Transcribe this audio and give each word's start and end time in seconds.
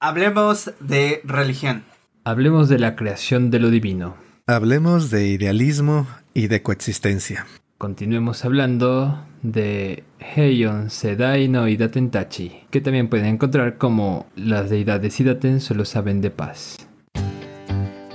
Hablemos 0.00 0.70
de 0.78 1.20
religión. 1.24 1.82
Hablemos 2.22 2.68
de 2.68 2.78
la 2.78 2.94
creación 2.94 3.50
de 3.50 3.58
lo 3.58 3.68
divino. 3.68 4.14
Hablemos 4.46 5.10
de 5.10 5.26
idealismo 5.26 6.06
y 6.34 6.46
de 6.46 6.62
coexistencia. 6.62 7.46
Continuemos 7.78 8.44
hablando 8.44 9.26
de 9.42 10.04
Heion 10.20 10.90
Sedai 10.90 11.48
no 11.48 11.66
Idaten 11.66 12.12
Tachi, 12.12 12.60
que 12.70 12.80
también 12.80 13.08
pueden 13.08 13.26
encontrar 13.26 13.76
como 13.76 14.26
las 14.36 14.70
deidades 14.70 15.18
Idaten 15.18 15.60
solo 15.60 15.84
saben 15.84 16.20
de 16.20 16.30
paz. 16.30 16.76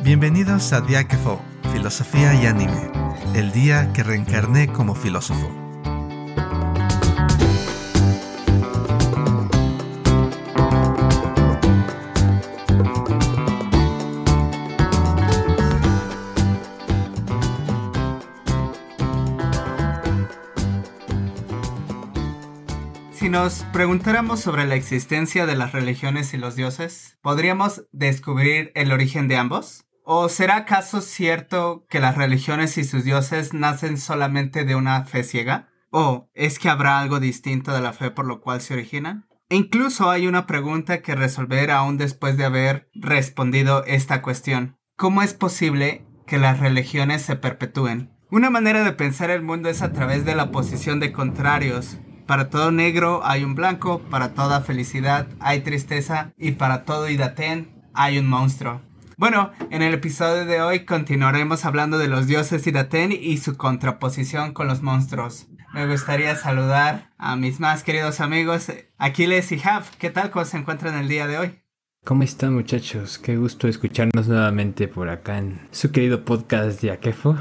Bienvenidos 0.05 0.71
a 0.71 0.79
Diáquefo, 0.79 1.41
Filosofía 1.73 2.33
y 2.41 2.45
Anime, 2.45 2.91
el 3.35 3.51
día 3.51 3.91
que 3.91 4.03
reencarné 4.03 4.71
como 4.71 4.95
filósofo. 4.95 5.62
Nos 23.43 23.65
preguntáramos 23.73 24.39
sobre 24.39 24.65
la 24.65 24.75
existencia 24.75 25.45
de 25.45 25.57
las 25.57 25.73
religiones 25.73 26.33
y 26.33 26.37
los 26.37 26.55
dioses, 26.55 27.17
¿podríamos 27.21 27.85
descubrir 27.91 28.71
el 28.73 28.93
origen 28.93 29.27
de 29.27 29.35
ambos? 29.35 29.83
¿O 30.05 30.29
será 30.29 30.55
acaso 30.55 31.01
cierto 31.01 31.85
que 31.89 31.99
las 31.99 32.15
religiones 32.15 32.77
y 32.77 32.85
sus 32.85 33.03
dioses 33.03 33.53
nacen 33.53 33.97
solamente 33.97 34.63
de 34.63 34.75
una 34.75 35.03
fe 35.03 35.25
ciega? 35.25 35.67
¿O 35.89 36.29
es 36.33 36.57
que 36.57 36.69
habrá 36.69 37.01
algo 37.01 37.19
distinto 37.19 37.73
de 37.73 37.81
la 37.81 37.91
fe 37.91 38.11
por 38.11 38.25
lo 38.25 38.39
cual 38.39 38.61
se 38.61 38.75
originan? 38.75 39.27
E 39.49 39.57
incluso 39.57 40.09
hay 40.09 40.25
una 40.25 40.47
pregunta 40.47 41.01
que 41.01 41.13
resolver 41.13 41.69
aún 41.69 41.97
después 41.97 42.37
de 42.37 42.45
haber 42.45 42.89
respondido 42.93 43.83
esta 43.83 44.21
cuestión. 44.21 44.77
¿Cómo 44.95 45.21
es 45.21 45.33
posible 45.33 46.05
que 46.25 46.37
las 46.37 46.61
religiones 46.61 47.23
se 47.23 47.35
perpetúen? 47.35 48.09
Una 48.31 48.49
manera 48.49 48.85
de 48.85 48.93
pensar 48.93 49.31
el 49.31 49.41
mundo 49.41 49.67
es 49.67 49.81
a 49.81 49.91
través 49.91 50.23
de 50.23 50.33
la 50.33 50.49
posición 50.49 51.01
de 51.01 51.11
contrarios, 51.11 51.97
para 52.25 52.49
todo 52.49 52.71
negro 52.71 53.21
hay 53.23 53.43
un 53.43 53.55
blanco, 53.55 53.99
para 54.09 54.33
toda 54.33 54.61
felicidad 54.61 55.27
hay 55.39 55.61
tristeza 55.61 56.33
y 56.37 56.51
para 56.51 56.85
todo 56.85 57.09
Idaten 57.09 57.69
hay 57.93 58.17
un 58.17 58.27
monstruo. 58.27 58.81
Bueno, 59.17 59.51
en 59.69 59.81
el 59.81 59.93
episodio 59.93 60.45
de 60.45 60.61
hoy 60.61 60.85
continuaremos 60.85 61.65
hablando 61.65 61.97
de 61.97 62.07
los 62.07 62.27
dioses 62.27 62.65
Idaten 62.65 63.11
y 63.11 63.37
su 63.37 63.57
contraposición 63.57 64.53
con 64.53 64.67
los 64.67 64.81
monstruos. 64.81 65.47
Me 65.73 65.87
gustaría 65.87 66.35
saludar 66.35 67.11
a 67.17 67.35
mis 67.35 67.59
más 67.59 67.83
queridos 67.83 68.21
amigos 68.21 68.71
Aquiles 68.97 69.51
y 69.51 69.61
Haf. 69.63 69.95
¿Qué 69.97 70.09
tal? 70.09 70.29
¿Cómo 70.29 70.45
se 70.45 70.57
encuentran 70.57 70.95
el 70.95 71.07
día 71.07 71.27
de 71.27 71.37
hoy? 71.37 71.59
¿Cómo 72.05 72.23
están 72.23 72.53
muchachos? 72.53 73.17
Qué 73.17 73.37
gusto 73.37 73.67
escucharnos 73.67 74.27
nuevamente 74.27 74.87
por 74.87 75.09
acá 75.09 75.37
en 75.37 75.67
su 75.71 75.91
querido 75.91 76.25
podcast 76.25 76.81
de 76.81 76.91
Akefo 76.91 77.37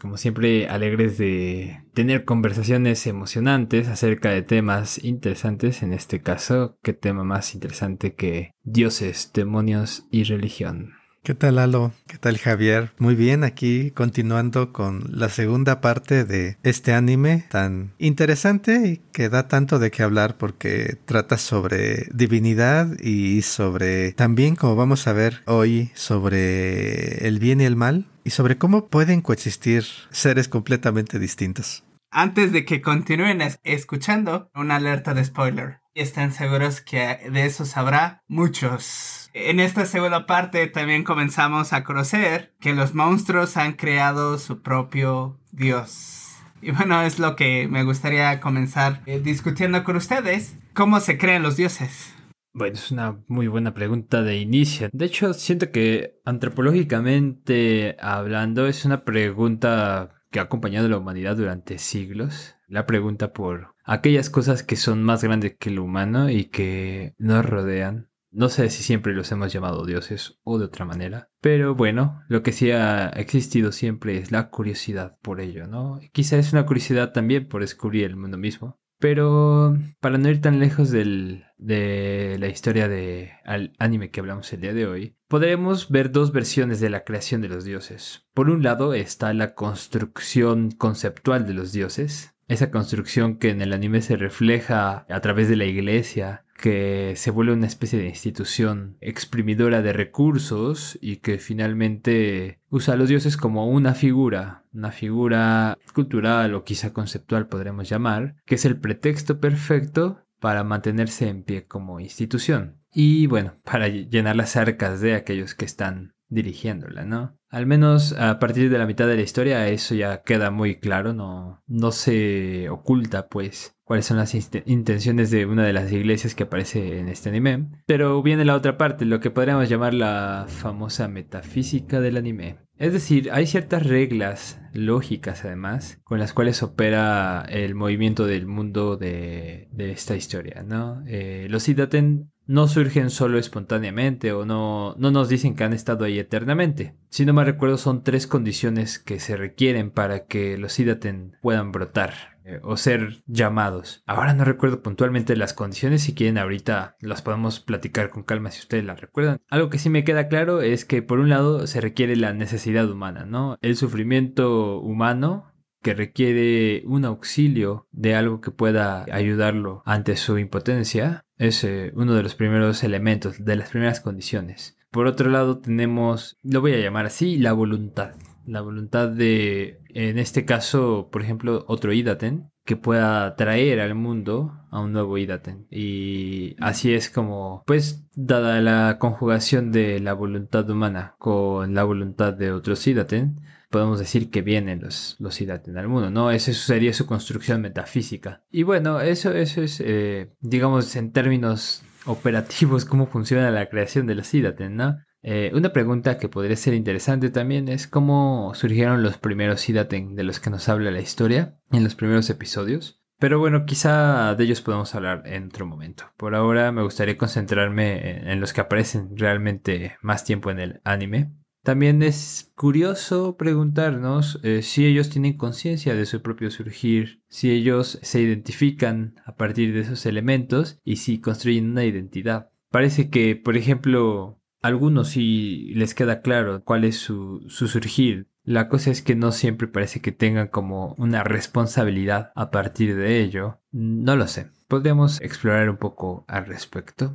como 0.00 0.16
siempre, 0.16 0.68
alegres 0.68 1.18
de 1.18 1.82
tener 1.94 2.24
conversaciones 2.24 3.06
emocionantes 3.06 3.88
acerca 3.88 4.30
de 4.30 4.42
temas 4.42 5.02
interesantes. 5.02 5.82
En 5.82 5.92
este 5.92 6.20
caso, 6.20 6.78
qué 6.82 6.92
tema 6.92 7.24
más 7.24 7.54
interesante 7.54 8.14
que 8.14 8.52
dioses, 8.62 9.30
demonios 9.32 10.06
y 10.10 10.24
religión. 10.24 10.94
¿Qué 11.26 11.34
tal, 11.34 11.56
Lalo? 11.56 11.92
¿Qué 12.06 12.18
tal, 12.18 12.38
Javier? 12.38 12.92
Muy 12.98 13.16
bien, 13.16 13.42
aquí 13.42 13.90
continuando 13.90 14.72
con 14.72 15.06
la 15.10 15.28
segunda 15.28 15.80
parte 15.80 16.24
de 16.24 16.56
este 16.62 16.92
anime 16.92 17.46
tan 17.50 17.94
interesante 17.98 18.86
y 18.86 18.96
que 19.10 19.28
da 19.28 19.48
tanto 19.48 19.80
de 19.80 19.90
qué 19.90 20.04
hablar 20.04 20.36
porque 20.38 20.98
trata 21.04 21.36
sobre 21.36 22.06
divinidad 22.14 22.96
y 23.00 23.42
sobre 23.42 24.12
también, 24.12 24.54
como 24.54 24.76
vamos 24.76 25.08
a 25.08 25.12
ver 25.12 25.42
hoy, 25.46 25.90
sobre 25.94 27.26
el 27.26 27.40
bien 27.40 27.60
y 27.60 27.64
el 27.64 27.74
mal 27.74 28.06
y 28.26 28.30
sobre 28.30 28.58
cómo 28.58 28.88
pueden 28.88 29.20
coexistir 29.20 29.84
seres 30.10 30.48
completamente 30.48 31.20
distintos. 31.20 31.84
Antes 32.10 32.50
de 32.52 32.64
que 32.64 32.82
continúen 32.82 33.40
escuchando, 33.62 34.50
una 34.54 34.76
alerta 34.76 35.14
de 35.14 35.24
spoiler. 35.24 35.78
Y 35.94 36.00
estén 36.00 36.32
seguros 36.32 36.80
que 36.80 37.18
de 37.30 37.46
eso 37.46 37.64
sabrá 37.64 38.22
muchos 38.28 39.16
en 39.38 39.60
esta 39.60 39.84
segunda 39.84 40.24
parte 40.24 40.66
también 40.66 41.04
comenzamos 41.04 41.74
a 41.74 41.84
conocer 41.84 42.54
que 42.58 42.72
los 42.72 42.94
monstruos 42.94 43.58
han 43.58 43.74
creado 43.74 44.38
su 44.38 44.62
propio 44.62 45.38
dios. 45.52 46.36
Y 46.62 46.70
bueno, 46.70 47.02
es 47.02 47.18
lo 47.18 47.36
que 47.36 47.68
me 47.68 47.84
gustaría 47.84 48.40
comenzar 48.40 49.02
eh, 49.04 49.20
discutiendo 49.20 49.84
con 49.84 49.96
ustedes. 49.96 50.56
¿Cómo 50.72 51.00
se 51.00 51.18
crean 51.18 51.42
los 51.42 51.56
dioses? 51.56 52.15
Bueno, 52.58 52.72
es 52.72 52.90
una 52.90 53.22
muy 53.28 53.48
buena 53.48 53.74
pregunta 53.74 54.22
de 54.22 54.38
inicio. 54.38 54.88
De 54.90 55.04
hecho, 55.04 55.34
siento 55.34 55.70
que 55.70 56.22
antropológicamente 56.24 57.98
hablando 58.00 58.66
es 58.66 58.86
una 58.86 59.04
pregunta 59.04 60.22
que 60.30 60.38
ha 60.38 60.44
acompañado 60.44 60.86
a 60.86 60.88
la 60.88 60.96
humanidad 60.96 61.36
durante 61.36 61.76
siglos. 61.76 62.54
La 62.66 62.86
pregunta 62.86 63.34
por 63.34 63.74
aquellas 63.84 64.30
cosas 64.30 64.62
que 64.62 64.76
son 64.76 65.02
más 65.02 65.22
grandes 65.22 65.56
que 65.58 65.68
el 65.68 65.78
humano 65.78 66.30
y 66.30 66.46
que 66.46 67.14
nos 67.18 67.44
rodean. 67.44 68.08
No 68.30 68.48
sé 68.48 68.70
si 68.70 68.82
siempre 68.82 69.12
los 69.12 69.30
hemos 69.32 69.52
llamado 69.52 69.84
dioses 69.84 70.40
o 70.42 70.58
de 70.58 70.64
otra 70.64 70.86
manera, 70.86 71.28
pero 71.42 71.74
bueno, 71.74 72.22
lo 72.28 72.42
que 72.42 72.52
sí 72.52 72.70
ha 72.70 73.08
existido 73.10 73.70
siempre 73.70 74.16
es 74.16 74.32
la 74.32 74.48
curiosidad 74.48 75.18
por 75.20 75.42
ello, 75.42 75.66
¿no? 75.66 76.00
Quizá 76.12 76.38
es 76.38 76.54
una 76.54 76.64
curiosidad 76.64 77.12
también 77.12 77.48
por 77.48 77.60
descubrir 77.60 78.04
el 78.04 78.16
mundo 78.16 78.38
mismo, 78.38 78.80
pero 78.98 79.76
para 80.00 80.18
no 80.18 80.28
ir 80.28 80.40
tan 80.40 80.58
lejos 80.58 80.90
del, 80.90 81.44
de 81.58 82.36
la 82.38 82.48
historia 82.48 82.88
del 82.88 83.72
anime 83.78 84.10
que 84.10 84.20
hablamos 84.20 84.52
el 84.52 84.60
día 84.60 84.74
de 84.74 84.86
hoy, 84.86 85.16
podremos 85.28 85.90
ver 85.90 86.12
dos 86.12 86.32
versiones 86.32 86.80
de 86.80 86.90
la 86.90 87.04
creación 87.04 87.40
de 87.40 87.48
los 87.48 87.64
dioses. 87.64 88.26
Por 88.34 88.50
un 88.50 88.62
lado 88.62 88.94
está 88.94 89.32
la 89.32 89.54
construcción 89.54 90.70
conceptual 90.70 91.46
de 91.46 91.54
los 91.54 91.72
dioses, 91.72 92.34
esa 92.48 92.70
construcción 92.70 93.38
que 93.38 93.50
en 93.50 93.60
el 93.60 93.72
anime 93.72 94.02
se 94.02 94.16
refleja 94.16 95.04
a 95.08 95.20
través 95.20 95.48
de 95.48 95.56
la 95.56 95.64
iglesia 95.64 96.44
que 96.56 97.14
se 97.16 97.30
vuelve 97.30 97.52
una 97.52 97.66
especie 97.66 97.98
de 97.98 98.08
institución 98.08 98.96
exprimidora 99.00 99.82
de 99.82 99.92
recursos 99.92 100.98
y 101.02 101.16
que 101.16 101.38
finalmente 101.38 102.60
usa 102.70 102.94
a 102.94 102.96
los 102.96 103.08
dioses 103.08 103.36
como 103.36 103.68
una 103.68 103.94
figura, 103.94 104.64
una 104.76 104.92
figura 104.92 105.78
cultural 105.94 106.54
o 106.54 106.64
quizá 106.64 106.92
conceptual 106.92 107.48
podremos 107.48 107.88
llamar, 107.88 108.36
que 108.44 108.56
es 108.56 108.64
el 108.64 108.78
pretexto 108.78 109.40
perfecto 109.40 110.22
para 110.40 110.64
mantenerse 110.64 111.28
en 111.28 111.42
pie 111.44 111.66
como 111.66 112.00
institución. 112.00 112.82
Y 112.92 113.26
bueno, 113.26 113.54
para 113.64 113.88
llenar 113.88 114.36
las 114.36 114.56
arcas 114.56 115.00
de 115.00 115.14
aquellos 115.14 115.54
que 115.54 115.64
están 115.64 116.15
dirigiéndola, 116.28 117.04
¿no? 117.04 117.38
Al 117.48 117.66
menos 117.66 118.12
a 118.12 118.38
partir 118.38 118.70
de 118.70 118.78
la 118.78 118.86
mitad 118.86 119.06
de 119.06 119.16
la 119.16 119.22
historia 119.22 119.68
eso 119.68 119.94
ya 119.94 120.22
queda 120.22 120.50
muy 120.50 120.76
claro, 120.76 121.12
no, 121.12 121.62
no 121.66 121.92
se 121.92 122.68
oculta 122.68 123.28
pues 123.28 123.76
cuáles 123.84 124.06
son 124.06 124.16
las 124.16 124.34
intenciones 124.66 125.30
de 125.30 125.46
una 125.46 125.64
de 125.64 125.72
las 125.72 125.92
iglesias 125.92 126.34
que 126.34 126.42
aparece 126.42 126.98
en 126.98 127.08
este 127.08 127.28
anime. 127.28 127.68
Pero 127.86 128.20
viene 128.22 128.44
la 128.44 128.56
otra 128.56 128.76
parte, 128.76 129.04
lo 129.04 129.20
que 129.20 129.30
podríamos 129.30 129.68
llamar 129.68 129.94
la 129.94 130.46
famosa 130.48 131.06
metafísica 131.06 132.00
del 132.00 132.16
anime. 132.16 132.58
Es 132.78 132.92
decir, 132.92 133.30
hay 133.32 133.46
ciertas 133.46 133.86
reglas 133.86 134.60
lógicas 134.74 135.44
además 135.44 136.00
con 136.04 136.18
las 136.18 136.34
cuales 136.34 136.62
opera 136.62 137.46
el 137.48 137.74
movimiento 137.74 138.26
del 138.26 138.46
mundo 138.46 138.96
de, 138.96 139.68
esta 139.78 140.16
historia, 140.16 140.62
¿no? 140.66 141.02
Eh, 141.06 141.46
los 141.48 141.68
Idaten 141.68 142.32
no 142.46 142.68
surgen 142.68 143.10
solo 143.10 143.38
espontáneamente 143.38 144.32
o 144.32 144.44
no, 144.44 144.94
no 144.98 145.10
nos 145.10 145.28
dicen 145.28 145.54
que 145.54 145.64
han 145.64 145.72
estado 145.72 146.04
ahí 146.04 146.18
eternamente. 146.18 146.94
Si 147.08 147.26
no 147.26 147.32
me 147.32 147.44
recuerdo 147.44 147.76
son 147.76 148.02
tres 148.02 148.26
condiciones 148.26 148.98
que 148.98 149.20
se 149.20 149.36
requieren 149.36 149.90
para 149.90 150.26
que 150.26 150.56
los 150.56 150.78
Idaten 150.78 151.36
puedan 151.42 151.72
brotar 151.72 152.38
eh, 152.44 152.60
o 152.62 152.76
ser 152.76 153.22
llamados. 153.26 154.02
Ahora 154.06 154.32
no 154.32 154.44
recuerdo 154.44 154.82
puntualmente 154.82 155.34
las 155.34 155.52
condiciones, 155.52 156.02
si 156.02 156.14
quieren 156.14 156.38
ahorita 156.38 156.96
las 157.00 157.22
podemos 157.22 157.58
platicar 157.58 158.10
con 158.10 158.22
calma 158.22 158.52
si 158.52 158.60
ustedes 158.60 158.84
las 158.84 159.00
recuerdan. 159.00 159.40
Algo 159.48 159.68
que 159.68 159.78
sí 159.78 159.90
me 159.90 160.04
queda 160.04 160.28
claro 160.28 160.62
es 160.62 160.84
que 160.84 161.02
por 161.02 161.18
un 161.18 161.28
lado 161.28 161.66
se 161.66 161.80
requiere 161.80 162.14
la 162.14 162.32
necesidad 162.32 162.88
humana, 162.88 163.24
¿no? 163.24 163.58
El 163.62 163.76
sufrimiento 163.76 164.80
humano 164.80 165.52
que 165.82 165.94
requiere 165.94 166.82
un 166.86 167.04
auxilio 167.04 167.88
de 167.92 168.14
algo 168.14 168.40
que 168.40 168.50
pueda 168.50 169.04
ayudarlo 169.12 169.82
ante 169.84 170.16
su 170.16 170.38
impotencia 170.38 171.25
es 171.38 171.64
eh, 171.64 171.92
uno 171.94 172.14
de 172.14 172.22
los 172.22 172.34
primeros 172.34 172.82
elementos, 172.84 173.44
de 173.44 173.56
las 173.56 173.70
primeras 173.70 174.00
condiciones. 174.00 174.76
Por 174.90 175.06
otro 175.06 175.30
lado 175.30 175.58
tenemos, 175.58 176.38
lo 176.42 176.60
voy 176.60 176.72
a 176.72 176.78
llamar 176.78 177.06
así, 177.06 177.38
la 177.38 177.52
voluntad 177.52 178.14
la 178.46 178.60
voluntad 178.60 179.08
de, 179.08 179.80
en 179.88 180.18
este 180.18 180.44
caso, 180.44 181.08
por 181.10 181.22
ejemplo, 181.22 181.64
otro 181.68 181.92
Idaten, 181.92 182.50
que 182.64 182.76
pueda 182.76 183.36
traer 183.36 183.80
al 183.80 183.94
mundo 183.94 184.52
a 184.70 184.80
un 184.80 184.92
nuevo 184.92 185.18
Idaten. 185.18 185.66
Y 185.70 186.56
así 186.60 186.94
es 186.94 187.10
como, 187.10 187.62
pues, 187.66 188.06
dada 188.14 188.60
la 188.60 188.98
conjugación 188.98 189.72
de 189.72 190.00
la 190.00 190.14
voluntad 190.14 190.68
humana 190.70 191.14
con 191.18 191.74
la 191.74 191.84
voluntad 191.84 192.32
de 192.32 192.52
otros 192.52 192.86
Idaten, 192.86 193.40
podemos 193.70 193.98
decir 193.98 194.30
que 194.30 194.42
vienen 194.42 194.80
los, 194.80 195.16
los 195.18 195.40
al 195.40 195.88
mundo, 195.88 196.10
¿no? 196.10 196.30
Esa 196.30 196.52
sería 196.52 196.92
su 196.92 197.06
construcción 197.06 197.60
metafísica. 197.60 198.44
Y 198.50 198.62
bueno, 198.62 199.00
eso, 199.00 199.32
eso 199.32 199.62
es, 199.62 199.80
eh, 199.84 200.32
digamos, 200.40 200.94
en 200.96 201.12
términos 201.12 201.82
operativos 202.06 202.84
cómo 202.84 203.06
funciona 203.06 203.50
la 203.50 203.68
creación 203.68 204.06
de 204.06 204.14
los 204.14 204.32
Idaten, 204.32 204.76
¿no? 204.76 204.96
Eh, 205.22 205.50
una 205.54 205.72
pregunta 205.72 206.18
que 206.18 206.28
podría 206.28 206.56
ser 206.56 206.74
interesante 206.74 207.30
también 207.30 207.68
es 207.68 207.88
cómo 207.88 208.52
surgieron 208.54 209.02
los 209.02 209.18
primeros 209.18 209.68
Idaten 209.68 210.14
de 210.14 210.22
los 210.22 210.38
que 210.38 210.50
nos 210.50 210.68
habla 210.68 210.92
la 210.92 211.00
historia 211.00 211.58
en 211.72 211.82
los 211.82 211.96
primeros 211.96 212.30
episodios. 212.30 213.02
Pero 213.18 213.38
bueno, 213.38 213.64
quizá 213.64 214.34
de 214.34 214.44
ellos 214.44 214.60
podemos 214.60 214.94
hablar 214.94 215.22
en 215.24 215.46
otro 215.46 215.66
momento. 215.66 216.04
Por 216.18 216.34
ahora 216.34 216.70
me 216.70 216.82
gustaría 216.82 217.16
concentrarme 217.16 218.30
en 218.30 218.40
los 218.40 218.52
que 218.52 218.60
aparecen 218.60 219.16
realmente 219.16 219.96
más 220.02 220.24
tiempo 220.24 220.50
en 220.50 220.60
el 220.60 220.80
anime. 220.84 221.32
También 221.66 222.04
es 222.04 222.52
curioso 222.54 223.36
preguntarnos 223.36 224.38
eh, 224.44 224.62
si 224.62 224.86
ellos 224.86 225.10
tienen 225.10 225.36
conciencia 225.36 225.96
de 225.96 226.06
su 226.06 226.22
propio 226.22 226.52
surgir, 226.52 227.24
si 227.26 227.50
ellos 227.50 227.98
se 228.02 228.22
identifican 228.22 229.16
a 229.24 229.34
partir 229.34 229.74
de 229.74 229.80
esos 229.80 230.06
elementos 230.06 230.78
y 230.84 230.98
si 230.98 231.20
construyen 231.20 231.72
una 231.72 231.84
identidad. 231.84 232.50
Parece 232.70 233.10
que, 233.10 233.34
por 233.34 233.56
ejemplo, 233.56 234.40
a 234.62 234.68
algunos 234.68 235.08
sí 235.08 235.72
les 235.74 235.96
queda 235.96 236.20
claro 236.20 236.62
cuál 236.62 236.84
es 236.84 236.98
su, 236.98 237.44
su 237.48 237.66
surgir, 237.66 238.28
la 238.44 238.68
cosa 238.68 238.92
es 238.92 239.02
que 239.02 239.16
no 239.16 239.32
siempre 239.32 239.66
parece 239.66 240.00
que 240.00 240.12
tengan 240.12 240.46
como 240.46 240.94
una 240.98 241.24
responsabilidad 241.24 242.30
a 242.36 242.52
partir 242.52 242.94
de 242.94 243.20
ello. 243.20 243.58
No 243.72 244.14
lo 244.14 244.28
sé. 244.28 244.52
Podríamos 244.68 245.20
explorar 245.20 245.68
un 245.68 245.78
poco 245.78 246.24
al 246.28 246.46
respecto. 246.46 247.12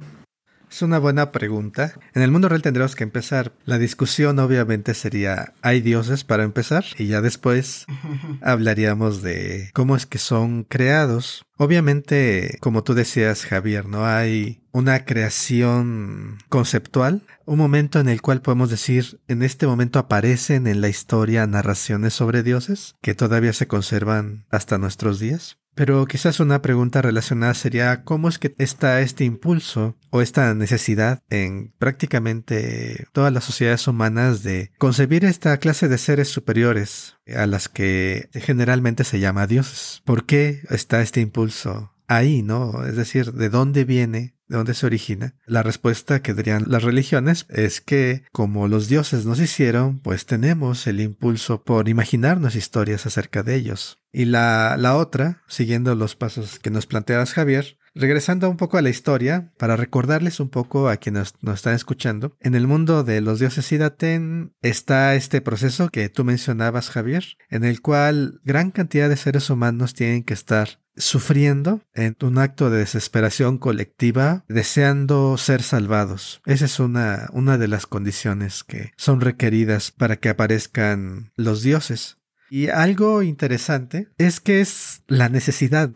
Es 0.72 0.82
una 0.82 1.00
buena 1.00 1.32
pregunta. 1.32 2.00
En 2.14 2.22
el 2.22 2.32
mundo 2.32 2.48
real 2.48 2.62
tendremos 2.62 2.96
que 2.96 3.04
empezar. 3.04 3.52
La 3.66 3.78
discusión 3.78 4.40
obviamente 4.40 4.94
sería, 4.94 5.54
¿hay 5.62 5.82
dioses 5.82 6.24
para 6.24 6.44
empezar? 6.44 6.86
Y 6.98 7.08
ya 7.08 7.20
después 7.20 7.86
hablaríamos 8.42 9.22
de 9.22 9.70
cómo 9.74 9.98
es 9.98 10.06
que 10.06 10.18
son 10.18 10.64
creados. 10.64 11.46
Obviamente, 11.58 12.58
como 12.62 12.86
tú 12.86 12.94
decías, 12.94 13.46
Javier, 13.46 13.86
no 13.86 14.06
hay 14.06 14.62
una 14.72 15.04
creación 15.04 16.38
conceptual, 16.48 17.24
un 17.46 17.58
momento 17.58 18.00
en 18.00 18.08
el 18.08 18.22
cual 18.22 18.42
podemos 18.42 18.70
decir, 18.70 19.20
en 19.28 19.44
este 19.44 19.68
momento 19.68 20.00
aparecen 20.00 20.68
en 20.68 20.80
la 20.80 20.88
historia 20.88 21.46
narraciones 21.48 22.14
sobre 22.14 22.44
dioses 22.44 22.96
que 23.02 23.14
todavía 23.14 23.52
se 23.52 23.68
conservan 23.68 24.46
hasta 24.50 24.78
nuestros 24.78 25.20
días. 25.20 25.58
Pero 25.76 26.06
quizás 26.06 26.40
una 26.40 26.62
pregunta 26.62 27.02
relacionada 27.02 27.54
sería 27.54 28.04
cómo 28.04 28.28
es 28.28 28.40
que 28.40 28.54
está 28.58 29.02
este 29.02 29.24
impulso 29.24 29.96
o 30.10 30.22
esta 30.22 30.54
necesidad 30.54 31.24
en 31.30 31.74
prácticamente 31.80 33.08
todas 33.14 33.32
las 33.32 33.46
sociedades 33.46 33.88
humanas 33.88 34.44
de 34.44 34.72
concebir 34.78 35.24
esta 35.26 35.58
clase 35.58 35.88
de 35.88 35.98
seres 35.98 36.28
superiores 36.28 37.18
a 37.34 37.46
las 37.48 37.70
que 37.70 38.30
generalmente 38.34 39.04
se 39.04 39.20
llama 39.20 39.48
dioses. 39.48 40.02
¿Por 40.06 40.26
qué 40.26 40.62
está 40.70 41.02
este 41.02 41.22
impulso 41.22 41.94
ahí, 42.08 42.44
no? 42.44 42.86
Es 42.86 42.98
decir, 42.98 43.32
¿de 43.32 43.50
dónde 43.50 43.86
viene 43.86 44.36
de 44.52 44.58
dónde 44.58 44.74
se 44.74 44.86
origina, 44.86 45.34
la 45.46 45.64
respuesta 45.64 46.22
que 46.22 46.34
darían 46.34 46.66
las 46.68 46.84
religiones 46.84 47.46
es 47.48 47.80
que 47.80 48.24
como 48.34 48.68
los 48.68 48.90
dioses 48.90 49.26
nos 49.26 49.40
hicieron, 49.40 50.00
pues 50.00 50.26
tenemos 50.26 50.88
el 50.88 51.00
impulso 51.00 51.64
por 51.64 51.88
imaginarnos 51.88 52.56
historias 52.56 53.06
acerca 53.06 53.44
de 53.44 53.56
ellos. 53.56 54.00
Y 54.12 54.25
la, 54.25 54.75
la 54.78 54.96
otra, 54.96 55.42
siguiendo 55.48 55.96
los 55.96 56.16
pasos 56.16 56.60
que 56.60 56.69
nos 56.69 56.86
planteabas 56.86 57.34
Javier, 57.34 57.78
Regresando 57.94 58.50
un 58.50 58.56
poco 58.56 58.78
a 58.78 58.81
la 58.81 58.90
historia, 58.90 59.52
para 59.58 59.75
recordarles 59.75 60.40
un 60.40 60.50
poco 60.50 60.88
a 60.88 60.96
quienes 60.96 61.34
nos 61.42 61.56
están 61.56 61.75
escuchando, 61.75 62.38
en 62.40 62.56
el 62.56 62.66
mundo 62.66 63.04
de 63.04 63.19
los 63.19 63.40
dioses 63.40 63.69
Idaten 63.69 64.54
está 64.62 65.13
este 65.16 65.42
proceso 65.42 65.90
que 65.90 66.08
tú 66.08 66.24
mencionabas, 66.24 66.90
Javier, 66.90 67.25
en 67.50 67.66
el 67.66 67.81
cual 67.81 68.40
gran 68.46 68.72
cantidad 68.72 69.10
de 69.10 69.18
seres 69.18 69.50
humanos 69.50 69.94
tienen 69.94 70.24
que 70.24 70.34
estar 70.34 70.80
sufriendo 70.96 71.81
en 71.94 72.16
un 72.22 72.38
acto 72.38 72.69
de 72.69 72.80
desesperación 72.80 73.58
colectiva, 73.58 74.46
deseando 74.48 75.38
ser 75.38 75.62
salvados. 75.62 76.42
Esa 76.46 76.66
es 76.66 76.80
una, 76.80 77.30
una 77.34 77.58
de 77.58 77.68
las 77.68 77.88
condiciones 77.88 78.63
que 78.63 78.92
son 78.96 79.19
requeridas 79.19 79.92
para 79.92 80.16
que 80.16 80.30
aparezcan 80.30 81.31
los 81.36 81.62
dioses. 81.62 82.21
Y 82.53 82.68
algo 82.68 83.24
interesante 83.24 84.09
es 84.18 84.42
que 84.42 84.59
es 84.59 85.03
la 85.07 85.30
necesidad. 85.30 85.94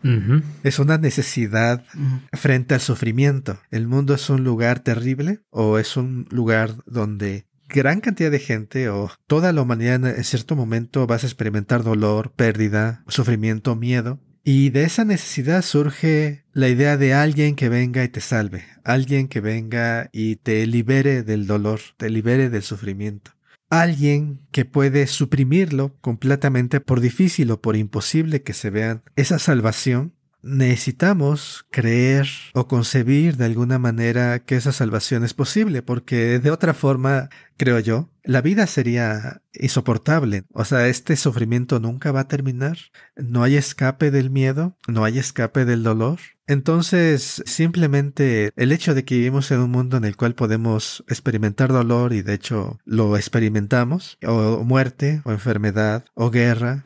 Es 0.62 0.78
una 0.78 0.96
necesidad 0.96 1.84
frente 2.32 2.72
al 2.72 2.80
sufrimiento. 2.80 3.60
El 3.70 3.86
mundo 3.86 4.14
es 4.14 4.30
un 4.30 4.42
lugar 4.42 4.80
terrible 4.80 5.40
o 5.50 5.76
es 5.76 5.98
un 5.98 6.26
lugar 6.30 6.70
donde 6.86 7.46
gran 7.68 8.00
cantidad 8.00 8.30
de 8.30 8.38
gente 8.38 8.88
o 8.88 9.10
toda 9.26 9.52
la 9.52 9.60
humanidad 9.60 10.06
en 10.06 10.24
cierto 10.24 10.56
momento 10.56 11.06
vas 11.06 11.24
a 11.24 11.26
experimentar 11.26 11.82
dolor, 11.82 12.32
pérdida, 12.34 13.04
sufrimiento, 13.06 13.76
miedo. 13.76 14.18
Y 14.42 14.70
de 14.70 14.84
esa 14.84 15.04
necesidad 15.04 15.60
surge 15.60 16.46
la 16.52 16.70
idea 16.70 16.96
de 16.96 17.12
alguien 17.12 17.54
que 17.54 17.68
venga 17.68 18.02
y 18.02 18.08
te 18.08 18.22
salve, 18.22 18.64
alguien 18.82 19.28
que 19.28 19.42
venga 19.42 20.08
y 20.10 20.36
te 20.36 20.66
libere 20.66 21.22
del 21.22 21.46
dolor, 21.46 21.80
te 21.98 22.08
libere 22.08 22.48
del 22.48 22.62
sufrimiento 22.62 23.35
alguien 23.70 24.40
que 24.52 24.64
puede 24.64 25.06
suprimirlo 25.06 25.96
completamente 26.00 26.80
por 26.80 27.00
difícil 27.00 27.50
o 27.50 27.60
por 27.60 27.76
imposible 27.76 28.42
que 28.42 28.52
se 28.52 28.70
vean 28.70 29.02
esa 29.16 29.38
salvación, 29.38 30.14
necesitamos 30.42 31.66
creer 31.70 32.28
o 32.54 32.68
concebir 32.68 33.36
de 33.36 33.46
alguna 33.46 33.78
manera 33.78 34.38
que 34.38 34.56
esa 34.56 34.72
salvación 34.72 35.24
es 35.24 35.34
posible, 35.34 35.82
porque 35.82 36.38
de 36.38 36.50
otra 36.50 36.72
forma, 36.72 37.28
creo 37.56 37.80
yo, 37.80 38.08
la 38.26 38.42
vida 38.42 38.66
sería 38.66 39.42
insoportable. 39.54 40.44
O 40.52 40.64
sea, 40.64 40.88
este 40.88 41.16
sufrimiento 41.16 41.80
nunca 41.80 42.12
va 42.12 42.20
a 42.20 42.28
terminar. 42.28 42.76
No 43.16 43.42
hay 43.42 43.56
escape 43.56 44.10
del 44.10 44.30
miedo, 44.30 44.76
no 44.88 45.04
hay 45.04 45.18
escape 45.18 45.64
del 45.64 45.82
dolor. 45.82 46.18
Entonces, 46.48 47.42
simplemente 47.46 48.52
el 48.56 48.70
hecho 48.70 48.94
de 48.94 49.04
que 49.04 49.16
vivimos 49.16 49.50
en 49.50 49.60
un 49.60 49.70
mundo 49.70 49.96
en 49.96 50.04
el 50.04 50.16
cual 50.16 50.34
podemos 50.34 51.04
experimentar 51.08 51.72
dolor 51.72 52.12
y 52.12 52.22
de 52.22 52.34
hecho 52.34 52.78
lo 52.84 53.16
experimentamos, 53.16 54.18
o 54.24 54.62
muerte, 54.62 55.22
o 55.24 55.32
enfermedad, 55.32 56.04
o 56.14 56.30
guerra, 56.30 56.84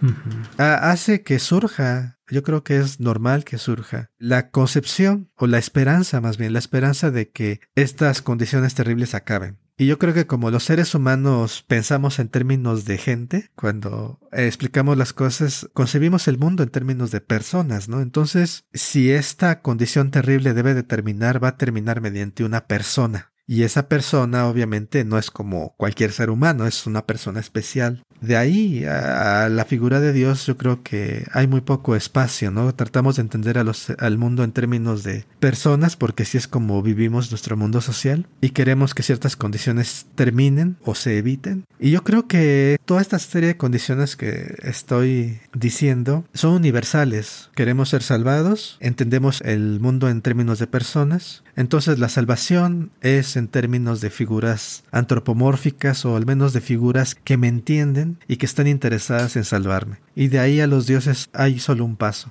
hace 0.56 1.22
que 1.22 1.38
surja 1.38 2.16
yo 2.30 2.44
creo 2.44 2.62
que 2.62 2.78
es 2.78 3.00
normal 3.00 3.44
que 3.44 3.58
surja 3.58 4.10
la 4.16 4.50
concepción 4.50 5.30
o 5.36 5.48
la 5.48 5.58
esperanza 5.58 6.20
más 6.20 6.38
bien, 6.38 6.52
la 6.52 6.60
esperanza 6.60 7.10
de 7.10 7.30
que 7.30 7.60
estas 7.74 8.22
condiciones 8.22 8.74
terribles 8.74 9.14
acaben. 9.14 9.58
Y 9.80 9.86
yo 9.86 9.98
creo 9.98 10.12
que 10.12 10.26
como 10.26 10.50
los 10.50 10.64
seres 10.64 10.94
humanos 10.94 11.64
pensamos 11.66 12.18
en 12.18 12.28
términos 12.28 12.84
de 12.84 12.98
gente, 12.98 13.50
cuando 13.54 14.20
explicamos 14.30 14.98
las 14.98 15.14
cosas, 15.14 15.70
concebimos 15.72 16.28
el 16.28 16.36
mundo 16.36 16.62
en 16.62 16.68
términos 16.68 17.10
de 17.12 17.22
personas, 17.22 17.88
¿no? 17.88 18.02
Entonces, 18.02 18.66
si 18.74 19.10
esta 19.10 19.62
condición 19.62 20.10
terrible 20.10 20.52
debe 20.52 20.74
de 20.74 20.82
terminar, 20.82 21.42
va 21.42 21.48
a 21.48 21.56
terminar 21.56 22.02
mediante 22.02 22.44
una 22.44 22.66
persona. 22.66 23.29
Y 23.50 23.64
esa 23.64 23.88
persona 23.88 24.46
obviamente 24.46 25.04
no 25.04 25.18
es 25.18 25.32
como 25.32 25.74
cualquier 25.76 26.12
ser 26.12 26.30
humano, 26.30 26.68
es 26.68 26.86
una 26.86 27.04
persona 27.04 27.40
especial. 27.40 28.04
De 28.20 28.36
ahí 28.36 28.84
a, 28.84 29.48
la 29.48 29.64
figura 29.64 29.98
de 29.98 30.12
Dios 30.12 30.46
yo 30.46 30.56
creo 30.56 30.84
que 30.84 31.26
hay 31.32 31.48
muy 31.48 31.60
poco 31.60 31.96
espacio, 31.96 32.52
¿no? 32.52 32.72
Tratamos 32.76 33.16
de 33.16 33.22
entender 33.22 33.58
al 33.58 34.18
mundo 34.18 34.44
en 34.44 34.52
términos 34.52 35.02
de 35.02 35.24
personas 35.40 35.96
porque 35.96 36.22
así 36.22 36.38
es 36.38 36.46
como 36.46 36.80
vivimos 36.80 37.32
nuestro 37.32 37.56
mundo 37.56 37.80
social 37.80 38.28
y 38.40 38.50
queremos 38.50 38.94
que 38.94 39.02
ciertas 39.02 39.34
condiciones 39.34 40.06
terminen 40.14 40.76
o 40.84 40.94
se 40.94 41.18
eviten. 41.18 41.64
Y 41.80 41.90
yo 41.90 42.04
creo 42.04 42.28
que 42.28 42.78
toda 42.84 43.00
esta 43.00 43.18
serie 43.18 43.48
de 43.48 43.56
condiciones 43.56 44.14
que 44.14 44.58
estoy 44.62 45.40
diciendo 45.54 46.24
son 46.34 46.52
universales. 46.52 47.50
Queremos 47.56 47.88
ser 47.88 48.04
salvados, 48.04 48.76
entendemos 48.78 49.40
el 49.40 49.80
mundo 49.80 50.08
en 50.08 50.22
términos 50.22 50.60
de 50.60 50.68
personas, 50.68 51.42
entonces 51.56 51.98
la 51.98 52.08
salvación 52.08 52.90
es 53.00 53.36
en 53.40 53.48
términos 53.48 54.00
de 54.00 54.10
figuras 54.10 54.84
antropomórficas 54.92 56.04
o 56.04 56.16
al 56.16 56.26
menos 56.26 56.52
de 56.52 56.60
figuras 56.60 57.16
que 57.16 57.36
me 57.36 57.48
entienden 57.48 58.18
y 58.28 58.36
que 58.36 58.46
están 58.46 58.68
interesadas 58.68 59.34
en 59.34 59.44
salvarme. 59.44 59.96
Y 60.14 60.28
de 60.28 60.38
ahí 60.38 60.60
a 60.60 60.68
los 60.68 60.86
dioses 60.86 61.28
hay 61.32 61.58
solo 61.58 61.84
un 61.84 61.96
paso. 61.96 62.30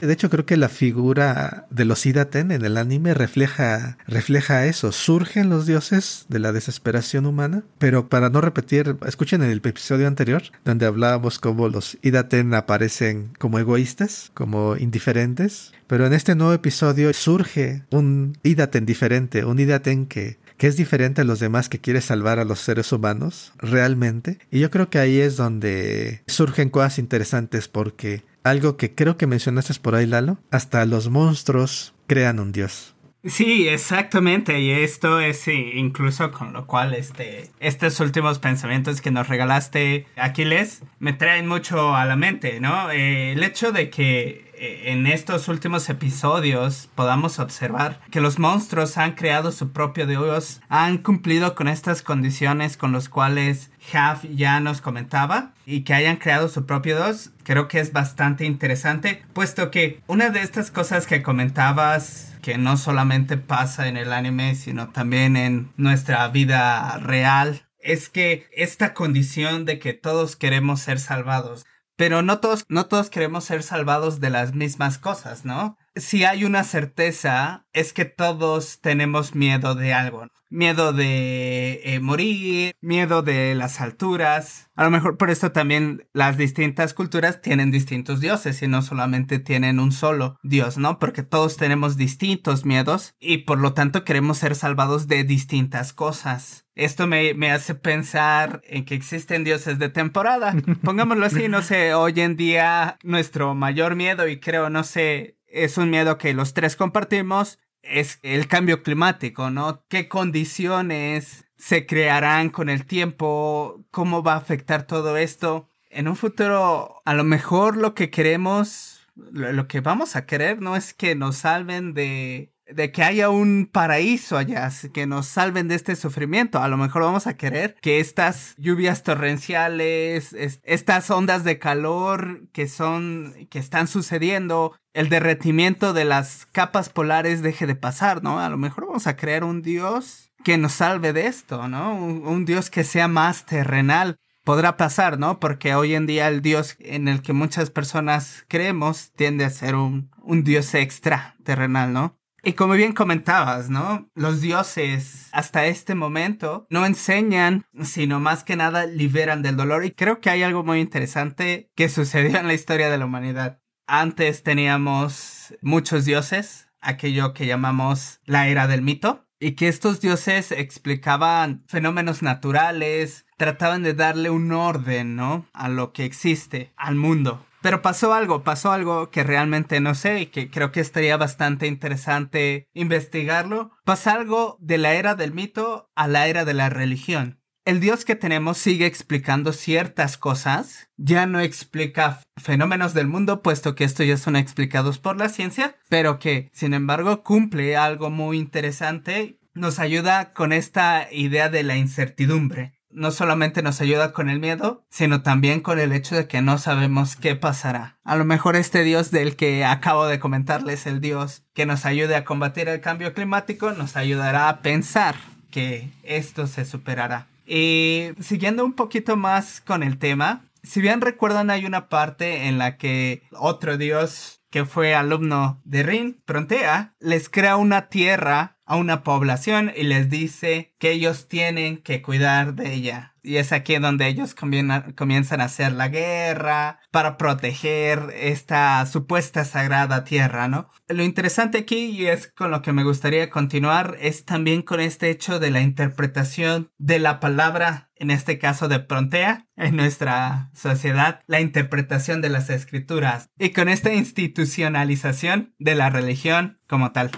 De 0.00 0.12
hecho, 0.12 0.30
creo 0.30 0.46
que 0.46 0.56
la 0.56 0.68
figura 0.68 1.66
de 1.70 1.84
los 1.84 2.06
Idaten 2.06 2.52
en 2.52 2.64
el 2.64 2.76
anime 2.76 3.14
refleja, 3.14 3.98
refleja 4.06 4.66
eso. 4.66 4.92
Surgen 4.92 5.48
los 5.48 5.66
dioses 5.66 6.26
de 6.28 6.38
la 6.38 6.52
desesperación 6.52 7.26
humana, 7.26 7.64
pero 7.78 8.08
para 8.08 8.30
no 8.30 8.40
repetir, 8.40 8.96
escuchen 9.06 9.42
en 9.42 9.50
el 9.50 9.58
episodio 9.58 10.06
anterior, 10.06 10.42
donde 10.64 10.86
hablábamos 10.86 11.38
cómo 11.38 11.68
los 11.68 11.98
Idaten 12.02 12.54
aparecen 12.54 13.32
como 13.38 13.58
egoístas, 13.58 14.30
como 14.34 14.76
indiferentes, 14.76 15.72
pero 15.88 16.06
en 16.06 16.12
este 16.12 16.34
nuevo 16.34 16.52
episodio 16.52 17.12
surge 17.12 17.82
un 17.90 18.38
Idaten 18.42 18.86
diferente, 18.86 19.44
un 19.44 19.58
Idaten 19.58 20.06
que 20.06 20.38
que 20.58 20.66
es 20.66 20.76
diferente 20.76 21.20
a 21.22 21.24
los 21.24 21.38
demás 21.38 21.68
que 21.68 21.78
quiere 21.78 22.00
salvar 22.00 22.40
a 22.40 22.44
los 22.44 22.58
seres 22.58 22.92
humanos 22.92 23.52
realmente. 23.58 24.38
Y 24.50 24.58
yo 24.58 24.70
creo 24.70 24.90
que 24.90 24.98
ahí 24.98 25.20
es 25.20 25.36
donde 25.36 26.22
surgen 26.26 26.68
cosas 26.68 26.98
interesantes 26.98 27.68
porque 27.68 28.24
algo 28.44 28.76
que 28.76 28.94
creo 28.94 29.16
que 29.16 29.26
mencionaste 29.26 29.74
por 29.80 29.94
ahí, 29.94 30.06
Lalo, 30.06 30.38
hasta 30.50 30.84
los 30.86 31.08
monstruos 31.08 31.94
crean 32.06 32.40
un 32.40 32.52
dios. 32.52 32.94
Sí, 33.24 33.68
exactamente. 33.68 34.60
Y 34.60 34.70
esto 34.70 35.20
es 35.20 35.48
incluso 35.48 36.30
con 36.30 36.52
lo 36.52 36.66
cual 36.66 36.94
este, 36.94 37.50
estos 37.58 37.98
últimos 38.00 38.38
pensamientos 38.38 39.00
que 39.00 39.10
nos 39.10 39.28
regalaste, 39.28 40.06
Aquiles, 40.16 40.82
me 41.00 41.12
traen 41.12 41.46
mucho 41.46 41.94
a 41.94 42.04
la 42.04 42.16
mente, 42.16 42.60
¿no? 42.60 42.90
Eh, 42.90 43.32
el 43.32 43.42
hecho 43.42 43.72
de 43.72 43.90
que 43.90 44.28
eh, 44.28 44.47
en 44.60 45.06
estos 45.06 45.48
últimos 45.48 45.88
episodios 45.88 46.88
podamos 46.94 47.38
observar 47.38 48.00
que 48.10 48.20
los 48.20 48.38
monstruos 48.38 48.98
han 48.98 49.12
creado 49.12 49.52
su 49.52 49.72
propio 49.72 50.06
dios, 50.06 50.60
han 50.68 50.98
cumplido 50.98 51.54
con 51.54 51.68
estas 51.68 52.02
condiciones 52.02 52.76
con 52.76 52.92
las 52.92 53.08
cuales 53.08 53.70
Half 53.92 54.24
ya 54.30 54.60
nos 54.60 54.80
comentaba 54.80 55.52
y 55.64 55.82
que 55.82 55.94
hayan 55.94 56.16
creado 56.16 56.48
su 56.48 56.66
propio 56.66 56.96
dios, 56.96 57.30
creo 57.44 57.68
que 57.68 57.80
es 57.80 57.92
bastante 57.92 58.44
interesante, 58.44 59.22
puesto 59.32 59.70
que 59.70 60.00
una 60.06 60.30
de 60.30 60.42
estas 60.42 60.70
cosas 60.70 61.06
que 61.06 61.22
comentabas 61.22 62.36
que 62.42 62.58
no 62.58 62.76
solamente 62.76 63.36
pasa 63.36 63.88
en 63.88 63.96
el 63.96 64.12
anime, 64.12 64.54
sino 64.54 64.90
también 64.90 65.36
en 65.36 65.70
nuestra 65.76 66.26
vida 66.28 66.98
real, 66.98 67.62
es 67.80 68.08
que 68.08 68.48
esta 68.52 68.94
condición 68.94 69.64
de 69.64 69.78
que 69.78 69.92
todos 69.92 70.36
queremos 70.36 70.80
ser 70.80 70.98
salvados, 70.98 71.66
pero 71.98 72.22
no 72.22 72.38
todos, 72.38 72.64
no 72.68 72.86
todos 72.86 73.10
queremos 73.10 73.42
ser 73.42 73.64
salvados 73.64 74.20
de 74.20 74.30
las 74.30 74.54
mismas 74.54 74.98
cosas, 74.98 75.44
¿no? 75.44 75.76
Si 75.98 76.22
hay 76.24 76.44
una 76.44 76.62
certeza, 76.62 77.66
es 77.72 77.92
que 77.92 78.04
todos 78.04 78.80
tenemos 78.80 79.34
miedo 79.34 79.74
de 79.74 79.92
algo. 79.92 80.28
Miedo 80.48 80.92
de 80.92 81.80
eh, 81.84 82.00
morir, 82.00 82.72
miedo 82.80 83.22
de 83.22 83.54
las 83.56 83.80
alturas. 83.80 84.70
A 84.76 84.84
lo 84.84 84.90
mejor 84.90 85.18
por 85.18 85.28
esto 85.28 85.50
también 85.50 86.06
las 86.12 86.38
distintas 86.38 86.94
culturas 86.94 87.42
tienen 87.42 87.72
distintos 87.72 88.20
dioses 88.20 88.62
y 88.62 88.68
no 88.68 88.80
solamente 88.80 89.40
tienen 89.40 89.80
un 89.80 89.90
solo 89.90 90.38
dios, 90.42 90.78
¿no? 90.78 90.98
Porque 91.00 91.24
todos 91.24 91.56
tenemos 91.56 91.96
distintos 91.96 92.64
miedos 92.64 93.14
y 93.18 93.38
por 93.38 93.58
lo 93.58 93.74
tanto 93.74 94.04
queremos 94.04 94.38
ser 94.38 94.54
salvados 94.54 95.08
de 95.08 95.24
distintas 95.24 95.92
cosas. 95.92 96.64
Esto 96.76 97.08
me, 97.08 97.34
me, 97.34 97.50
hace 97.50 97.74
pensar 97.74 98.62
en 98.64 98.84
que 98.84 98.94
existen 98.94 99.42
dioses 99.42 99.80
de 99.80 99.88
temporada. 99.88 100.54
Pongámoslo 100.84 101.26
así, 101.26 101.48
no 101.48 101.60
sé, 101.60 101.92
hoy 101.92 102.20
en 102.20 102.36
día 102.36 102.98
nuestro 103.02 103.56
mayor 103.56 103.96
miedo, 103.96 104.28
y 104.28 104.38
creo, 104.38 104.70
no 104.70 104.84
sé, 104.84 105.37
es 105.48 105.78
un 105.78 105.90
miedo 105.90 106.18
que 106.18 106.34
los 106.34 106.54
tres 106.54 106.76
compartimos, 106.76 107.58
es 107.82 108.18
el 108.22 108.48
cambio 108.48 108.82
climático, 108.82 109.50
¿no? 109.50 109.84
¿Qué 109.88 110.08
condiciones 110.08 111.46
se 111.56 111.86
crearán 111.86 112.50
con 112.50 112.68
el 112.68 112.86
tiempo? 112.86 113.84
¿Cómo 113.90 114.22
va 114.22 114.34
a 114.34 114.38
afectar 114.38 114.86
todo 114.86 115.16
esto? 115.16 115.68
En 115.90 116.08
un 116.08 116.16
futuro, 116.16 117.00
a 117.04 117.14
lo 117.14 117.24
mejor 117.24 117.76
lo 117.76 117.94
que 117.94 118.10
queremos, 118.10 119.06
lo 119.14 119.66
que 119.68 119.80
vamos 119.80 120.16
a 120.16 120.26
querer 120.26 120.60
no 120.60 120.76
es 120.76 120.92
que 120.92 121.14
nos 121.14 121.36
salven 121.36 121.94
de 121.94 122.52
de 122.70 122.92
que 122.92 123.02
haya 123.02 123.30
un 123.30 123.68
paraíso 123.70 124.36
allá, 124.36 124.70
que 124.92 125.06
nos 125.06 125.26
salven 125.26 125.68
de 125.68 125.74
este 125.74 125.96
sufrimiento. 125.96 126.60
A 126.60 126.68
lo 126.68 126.76
mejor 126.76 127.02
vamos 127.02 127.26
a 127.26 127.36
querer 127.36 127.76
que 127.80 128.00
estas 128.00 128.54
lluvias 128.58 129.02
torrenciales, 129.02 130.34
estas 130.34 131.10
ondas 131.10 131.44
de 131.44 131.58
calor 131.58 132.48
que 132.52 132.68
son, 132.68 133.34
que 133.50 133.58
están 133.58 133.88
sucediendo, 133.88 134.76
el 134.92 135.08
derretimiento 135.08 135.92
de 135.92 136.04
las 136.04 136.46
capas 136.52 136.88
polares 136.88 137.42
deje 137.42 137.66
de 137.66 137.76
pasar, 137.76 138.22
¿no? 138.22 138.40
A 138.40 138.48
lo 138.48 138.58
mejor 138.58 138.86
vamos 138.86 139.06
a 139.06 139.16
crear 139.16 139.44
un 139.44 139.62
Dios 139.62 140.32
que 140.44 140.58
nos 140.58 140.72
salve 140.72 141.12
de 141.12 141.26
esto, 141.26 141.68
¿no? 141.68 141.94
Un, 141.94 142.44
Dios 142.44 142.70
que 142.70 142.84
sea 142.84 143.08
más 143.08 143.46
terrenal. 143.46 144.16
Podrá 144.44 144.76
pasar, 144.76 145.18
¿no? 145.18 145.40
Porque 145.40 145.74
hoy 145.74 145.94
en 145.94 146.06
día 146.06 146.28
el 146.28 146.40
Dios 146.42 146.76
en 146.80 147.06
el 147.06 147.22
que 147.22 147.32
muchas 147.32 147.70
personas 147.70 148.44
creemos 148.48 149.12
tiende 149.12 149.44
a 149.44 149.50
ser 149.50 149.74
un, 149.74 150.10
un 150.22 150.42
Dios 150.42 150.74
extra 150.74 151.36
terrenal, 151.44 151.92
¿no? 151.92 152.17
Y 152.42 152.52
como 152.52 152.74
bien 152.74 152.92
comentabas, 152.92 153.68
¿no? 153.68 154.08
Los 154.14 154.40
dioses 154.40 155.28
hasta 155.32 155.66
este 155.66 155.94
momento 155.94 156.66
no 156.70 156.86
enseñan, 156.86 157.66
sino 157.82 158.20
más 158.20 158.44
que 158.44 158.56
nada 158.56 158.86
liberan 158.86 159.42
del 159.42 159.56
dolor. 159.56 159.84
Y 159.84 159.90
creo 159.90 160.20
que 160.20 160.30
hay 160.30 160.42
algo 160.42 160.62
muy 160.62 160.80
interesante 160.80 161.70
que 161.74 161.88
sucedió 161.88 162.38
en 162.38 162.46
la 162.46 162.54
historia 162.54 162.90
de 162.90 162.98
la 162.98 163.06
humanidad. 163.06 163.60
Antes 163.86 164.42
teníamos 164.42 165.54
muchos 165.62 166.04
dioses, 166.04 166.68
aquello 166.80 167.34
que 167.34 167.46
llamamos 167.46 168.20
la 168.24 168.46
era 168.48 168.68
del 168.68 168.82
mito, 168.82 169.26
y 169.40 169.52
que 169.52 169.68
estos 169.68 170.00
dioses 170.00 170.52
explicaban 170.52 171.64
fenómenos 171.66 172.22
naturales, 172.22 173.24
trataban 173.36 173.82
de 173.82 173.94
darle 173.94 174.30
un 174.30 174.52
orden, 174.52 175.16
¿no? 175.16 175.46
A 175.52 175.68
lo 175.68 175.92
que 175.92 176.04
existe, 176.04 176.72
al 176.76 176.96
mundo. 176.96 177.44
Pero 177.60 177.82
pasó 177.82 178.14
algo, 178.14 178.44
pasó 178.44 178.72
algo 178.72 179.10
que 179.10 179.24
realmente 179.24 179.80
no 179.80 179.94
sé 179.94 180.20
y 180.20 180.26
que 180.26 180.50
creo 180.50 180.70
que 180.70 180.80
estaría 180.80 181.16
bastante 181.16 181.66
interesante 181.66 182.68
investigarlo. 182.72 183.72
Pasa 183.84 184.12
algo 184.12 184.56
de 184.60 184.78
la 184.78 184.94
era 184.94 185.14
del 185.14 185.32
mito 185.32 185.90
a 185.96 186.06
la 186.06 186.28
era 186.28 186.44
de 186.44 186.54
la 186.54 186.70
religión. 186.70 187.40
El 187.64 187.80
Dios 187.80 188.06
que 188.06 188.16
tenemos 188.16 188.56
sigue 188.56 188.86
explicando 188.86 189.52
ciertas 189.52 190.16
cosas, 190.16 190.88
ya 190.96 191.26
no 191.26 191.38
explica 191.38 192.22
fenómenos 192.38 192.94
del 192.94 193.08
mundo, 193.08 193.42
puesto 193.42 193.74
que 193.74 193.84
estos 193.84 194.06
ya 194.06 194.16
son 194.16 194.36
explicados 194.36 194.98
por 194.98 195.18
la 195.18 195.28
ciencia, 195.28 195.76
pero 195.90 196.18
que, 196.18 196.48
sin 196.54 196.72
embargo, 196.72 197.22
cumple 197.22 197.76
algo 197.76 198.08
muy 198.08 198.38
interesante, 198.38 199.38
nos 199.52 199.80
ayuda 199.80 200.32
con 200.32 200.54
esta 200.54 201.08
idea 201.12 201.50
de 201.50 201.62
la 201.62 201.76
incertidumbre 201.76 202.77
no 202.90 203.10
solamente 203.10 203.62
nos 203.62 203.80
ayuda 203.80 204.12
con 204.12 204.28
el 204.28 204.40
miedo, 204.40 204.84
sino 204.90 205.22
también 205.22 205.60
con 205.60 205.78
el 205.78 205.92
hecho 205.92 206.16
de 206.16 206.26
que 206.26 206.42
no 206.42 206.58
sabemos 206.58 207.16
qué 207.16 207.36
pasará. 207.36 207.98
A 208.04 208.16
lo 208.16 208.24
mejor 208.24 208.56
este 208.56 208.84
Dios 208.84 209.10
del 209.10 209.36
que 209.36 209.64
acabo 209.64 210.06
de 210.06 210.18
comentarles, 210.18 210.86
el 210.86 211.00
Dios 211.00 211.42
que 211.54 211.66
nos 211.66 211.84
ayude 211.84 212.16
a 212.16 212.24
combatir 212.24 212.68
el 212.68 212.80
cambio 212.80 213.14
climático, 213.14 213.72
nos 213.72 213.96
ayudará 213.96 214.48
a 214.48 214.60
pensar 214.60 215.16
que 215.50 215.90
esto 216.02 216.46
se 216.46 216.64
superará. 216.64 217.26
Y 217.46 218.10
siguiendo 218.20 218.64
un 218.64 218.74
poquito 218.74 219.16
más 219.16 219.60
con 219.60 219.82
el 219.82 219.98
tema, 219.98 220.42
si 220.62 220.80
bien 220.80 221.00
recuerdan 221.00 221.50
hay 221.50 221.64
una 221.64 221.88
parte 221.88 222.46
en 222.46 222.58
la 222.58 222.76
que 222.76 223.22
otro 223.32 223.78
Dios 223.78 224.42
que 224.50 224.64
fue 224.64 224.94
alumno 224.94 225.60
de 225.64 225.82
Rin, 225.82 226.22
Prontea, 226.24 226.94
les 227.00 227.28
crea 227.28 227.56
una 227.56 227.88
tierra 227.88 228.57
a 228.68 228.76
una 228.76 229.02
población 229.02 229.72
y 229.74 229.82
les 229.84 230.10
dice 230.10 230.74
que 230.78 230.92
ellos 230.92 231.26
tienen 231.26 231.78
que 231.78 232.02
cuidar 232.02 232.54
de 232.54 232.74
ella. 232.74 233.14
Y 233.22 233.36
es 233.36 233.52
aquí 233.52 233.76
donde 233.76 234.06
ellos 234.06 234.34
comienzan 234.34 235.40
a 235.40 235.44
hacer 235.44 235.72
la 235.72 235.88
guerra 235.88 236.80
para 236.90 237.16
proteger 237.18 238.14
esta 238.14 238.84
supuesta 238.86 239.44
sagrada 239.44 240.04
tierra, 240.04 240.48
¿no? 240.48 240.70
Lo 240.86 241.02
interesante 241.02 241.58
aquí, 241.58 241.86
y 241.86 242.06
es 242.06 242.28
con 242.28 242.50
lo 242.50 242.62
que 242.62 242.72
me 242.72 242.84
gustaría 242.84 243.28
continuar, 243.28 243.96
es 244.00 244.24
también 244.24 244.62
con 244.62 244.80
este 244.80 245.10
hecho 245.10 245.40
de 245.40 245.50
la 245.50 245.60
interpretación 245.60 246.70
de 246.78 246.98
la 247.00 247.20
palabra, 247.20 247.90
en 247.96 248.10
este 248.10 248.38
caso 248.38 248.68
de 248.68 248.80
Prontea, 248.80 249.46
en 249.56 249.76
nuestra 249.76 250.50
sociedad, 250.54 251.20
la 251.26 251.40
interpretación 251.40 252.22
de 252.22 252.30
las 252.30 252.48
escrituras, 252.48 253.28
y 253.38 253.50
con 253.50 253.68
esta 253.68 253.92
institucionalización 253.92 255.54
de 255.58 255.74
la 255.74 255.90
religión 255.90 256.60
como 256.66 256.92
tal. 256.92 257.10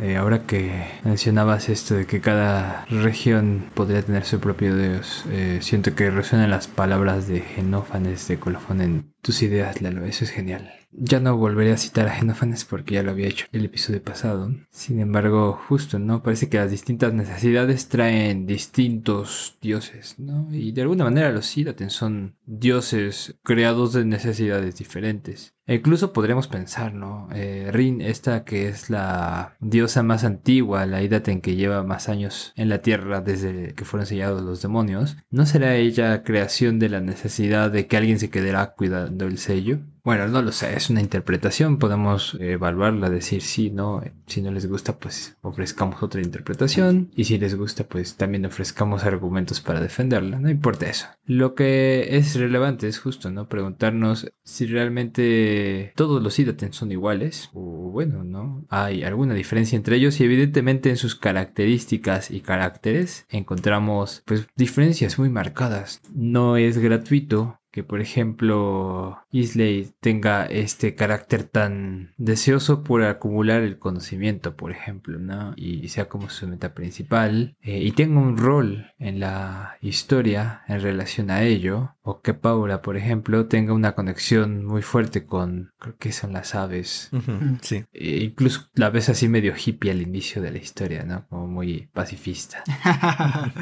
Eh, 0.00 0.16
ahora 0.16 0.46
que 0.46 0.72
mencionabas 1.04 1.68
esto 1.68 1.94
de 1.94 2.06
que 2.06 2.20
cada 2.20 2.84
región 2.86 3.70
podría 3.74 4.02
tener 4.02 4.24
su 4.24 4.40
propio 4.40 4.76
dios, 4.76 5.24
eh, 5.30 5.58
siento 5.62 5.94
que 5.94 6.10
resuenan 6.10 6.50
las 6.50 6.66
palabras 6.66 7.28
de 7.28 7.40
Genófanes 7.40 8.26
de 8.28 8.38
Colofón 8.38 8.80
en 8.80 9.12
tus 9.22 9.42
ideas, 9.42 9.80
Lalo. 9.80 10.04
Eso 10.04 10.24
es 10.24 10.30
genial. 10.30 10.83
Ya 10.96 11.18
no 11.18 11.36
volveré 11.36 11.72
a 11.72 11.76
citar 11.76 12.06
a 12.06 12.12
Genófanes 12.12 12.64
porque 12.64 12.94
ya 12.94 13.02
lo 13.02 13.10
había 13.10 13.26
hecho 13.26 13.46
el 13.50 13.64
episodio 13.64 14.00
pasado. 14.00 14.54
Sin 14.70 15.00
embargo, 15.00 15.58
justo, 15.68 15.98
¿no? 15.98 16.22
Parece 16.22 16.48
que 16.48 16.58
las 16.58 16.70
distintas 16.70 17.12
necesidades 17.12 17.88
traen 17.88 18.46
distintos 18.46 19.58
dioses, 19.60 20.14
¿no? 20.18 20.48
Y 20.52 20.70
de 20.70 20.82
alguna 20.82 21.04
manera 21.04 21.32
los 21.32 21.56
Iraten 21.56 21.90
son 21.90 22.36
dioses 22.46 23.36
creados 23.42 23.92
de 23.92 24.04
necesidades 24.04 24.76
diferentes. 24.76 25.54
E 25.66 25.76
incluso 25.76 26.12
podríamos 26.12 26.46
pensar, 26.46 26.94
¿no? 26.94 27.28
Eh, 27.34 27.70
Rin, 27.72 28.00
esta 28.00 28.44
que 28.44 28.68
es 28.68 28.88
la 28.88 29.56
diosa 29.60 30.02
más 30.02 30.22
antigua, 30.22 30.86
la 30.86 31.02
Iraten 31.02 31.40
que 31.40 31.56
lleva 31.56 31.82
más 31.82 32.08
años 32.08 32.52
en 32.54 32.68
la 32.68 32.82
Tierra 32.82 33.20
desde 33.20 33.74
que 33.74 33.84
fueron 33.84 34.06
sellados 34.06 34.42
los 34.42 34.62
demonios, 34.62 35.16
¿no 35.30 35.44
será 35.44 35.74
ella 35.74 36.22
creación 36.22 36.78
de 36.78 36.90
la 36.90 37.00
necesidad 37.00 37.72
de 37.72 37.86
que 37.88 37.96
alguien 37.96 38.20
se 38.20 38.30
quedara 38.30 38.74
cuidando 38.74 39.26
el 39.26 39.38
sello? 39.38 39.80
Bueno, 40.04 40.28
no 40.28 40.42
lo 40.42 40.52
sé, 40.52 40.76
es 40.76 40.90
una 40.90 41.00
interpretación, 41.00 41.78
podemos 41.78 42.36
evaluarla, 42.38 43.08
decir 43.08 43.40
sí, 43.40 43.70
no, 43.70 44.02
si 44.26 44.42
no 44.42 44.50
les 44.52 44.66
gusta, 44.68 44.98
pues 44.98 45.38
ofrezcamos 45.40 46.02
otra 46.02 46.20
interpretación 46.20 47.10
y 47.16 47.24
si 47.24 47.38
les 47.38 47.54
gusta, 47.54 47.84
pues 47.84 48.16
también 48.16 48.44
ofrezcamos 48.44 49.04
argumentos 49.04 49.62
para 49.62 49.80
defenderla, 49.80 50.38
no 50.38 50.50
importa 50.50 50.90
eso. 50.90 51.06
Lo 51.24 51.54
que 51.54 52.18
es 52.18 52.36
relevante 52.36 52.86
es 52.86 52.98
justo, 52.98 53.30
¿no? 53.30 53.48
Preguntarnos 53.48 54.30
si 54.42 54.66
realmente 54.66 55.94
todos 55.96 56.22
los 56.22 56.38
ítems 56.38 56.76
son 56.76 56.92
iguales 56.92 57.48
o 57.54 57.90
bueno, 57.90 58.24
¿no? 58.24 58.66
Hay 58.68 59.04
alguna 59.04 59.32
diferencia 59.32 59.76
entre 59.76 59.96
ellos 59.96 60.20
y 60.20 60.24
evidentemente 60.24 60.90
en 60.90 60.98
sus 60.98 61.14
características 61.14 62.30
y 62.30 62.42
caracteres 62.42 63.24
encontramos 63.30 64.22
pues 64.26 64.48
diferencias 64.54 65.18
muy 65.18 65.30
marcadas. 65.30 66.02
No 66.12 66.58
es 66.58 66.76
gratuito 66.76 67.58
que 67.74 67.82
por 67.82 68.00
ejemplo 68.00 69.18
Isley 69.32 69.90
tenga 69.98 70.46
este 70.46 70.94
carácter 70.94 71.42
tan 71.42 72.12
deseoso 72.18 72.84
por 72.84 73.02
acumular 73.02 73.62
el 73.62 73.80
conocimiento, 73.80 74.54
por 74.54 74.70
ejemplo, 74.70 75.18
¿no? 75.18 75.54
Y 75.56 75.88
sea 75.88 76.08
como 76.08 76.30
su 76.30 76.46
meta 76.46 76.72
principal 76.72 77.56
eh, 77.62 77.80
y 77.82 77.90
tenga 77.90 78.20
un 78.20 78.36
rol 78.36 78.92
en 79.00 79.18
la 79.18 79.76
historia 79.80 80.62
en 80.68 80.82
relación 80.82 81.32
a 81.32 81.42
ello, 81.42 81.96
o 82.02 82.20
que 82.20 82.32
Paula, 82.32 82.80
por 82.80 82.96
ejemplo, 82.96 83.46
tenga 83.46 83.72
una 83.72 83.96
conexión 83.96 84.64
muy 84.64 84.82
fuerte 84.82 85.26
con, 85.26 85.72
creo 85.80 85.96
que 85.96 86.12
son 86.12 86.32
las 86.32 86.54
aves. 86.54 87.08
Ujú, 87.10 87.58
Sí. 87.60 87.84
E 87.92 88.22
incluso 88.22 88.68
la 88.74 88.90
ves 88.90 89.08
así 89.08 89.28
medio 89.28 89.52
hippie 89.56 89.90
al 89.90 90.00
inicio 90.00 90.40
de 90.40 90.52
la 90.52 90.58
historia, 90.58 91.02
¿no? 91.02 91.26
Como 91.26 91.48
muy 91.48 91.88
pacifista. 91.92 92.62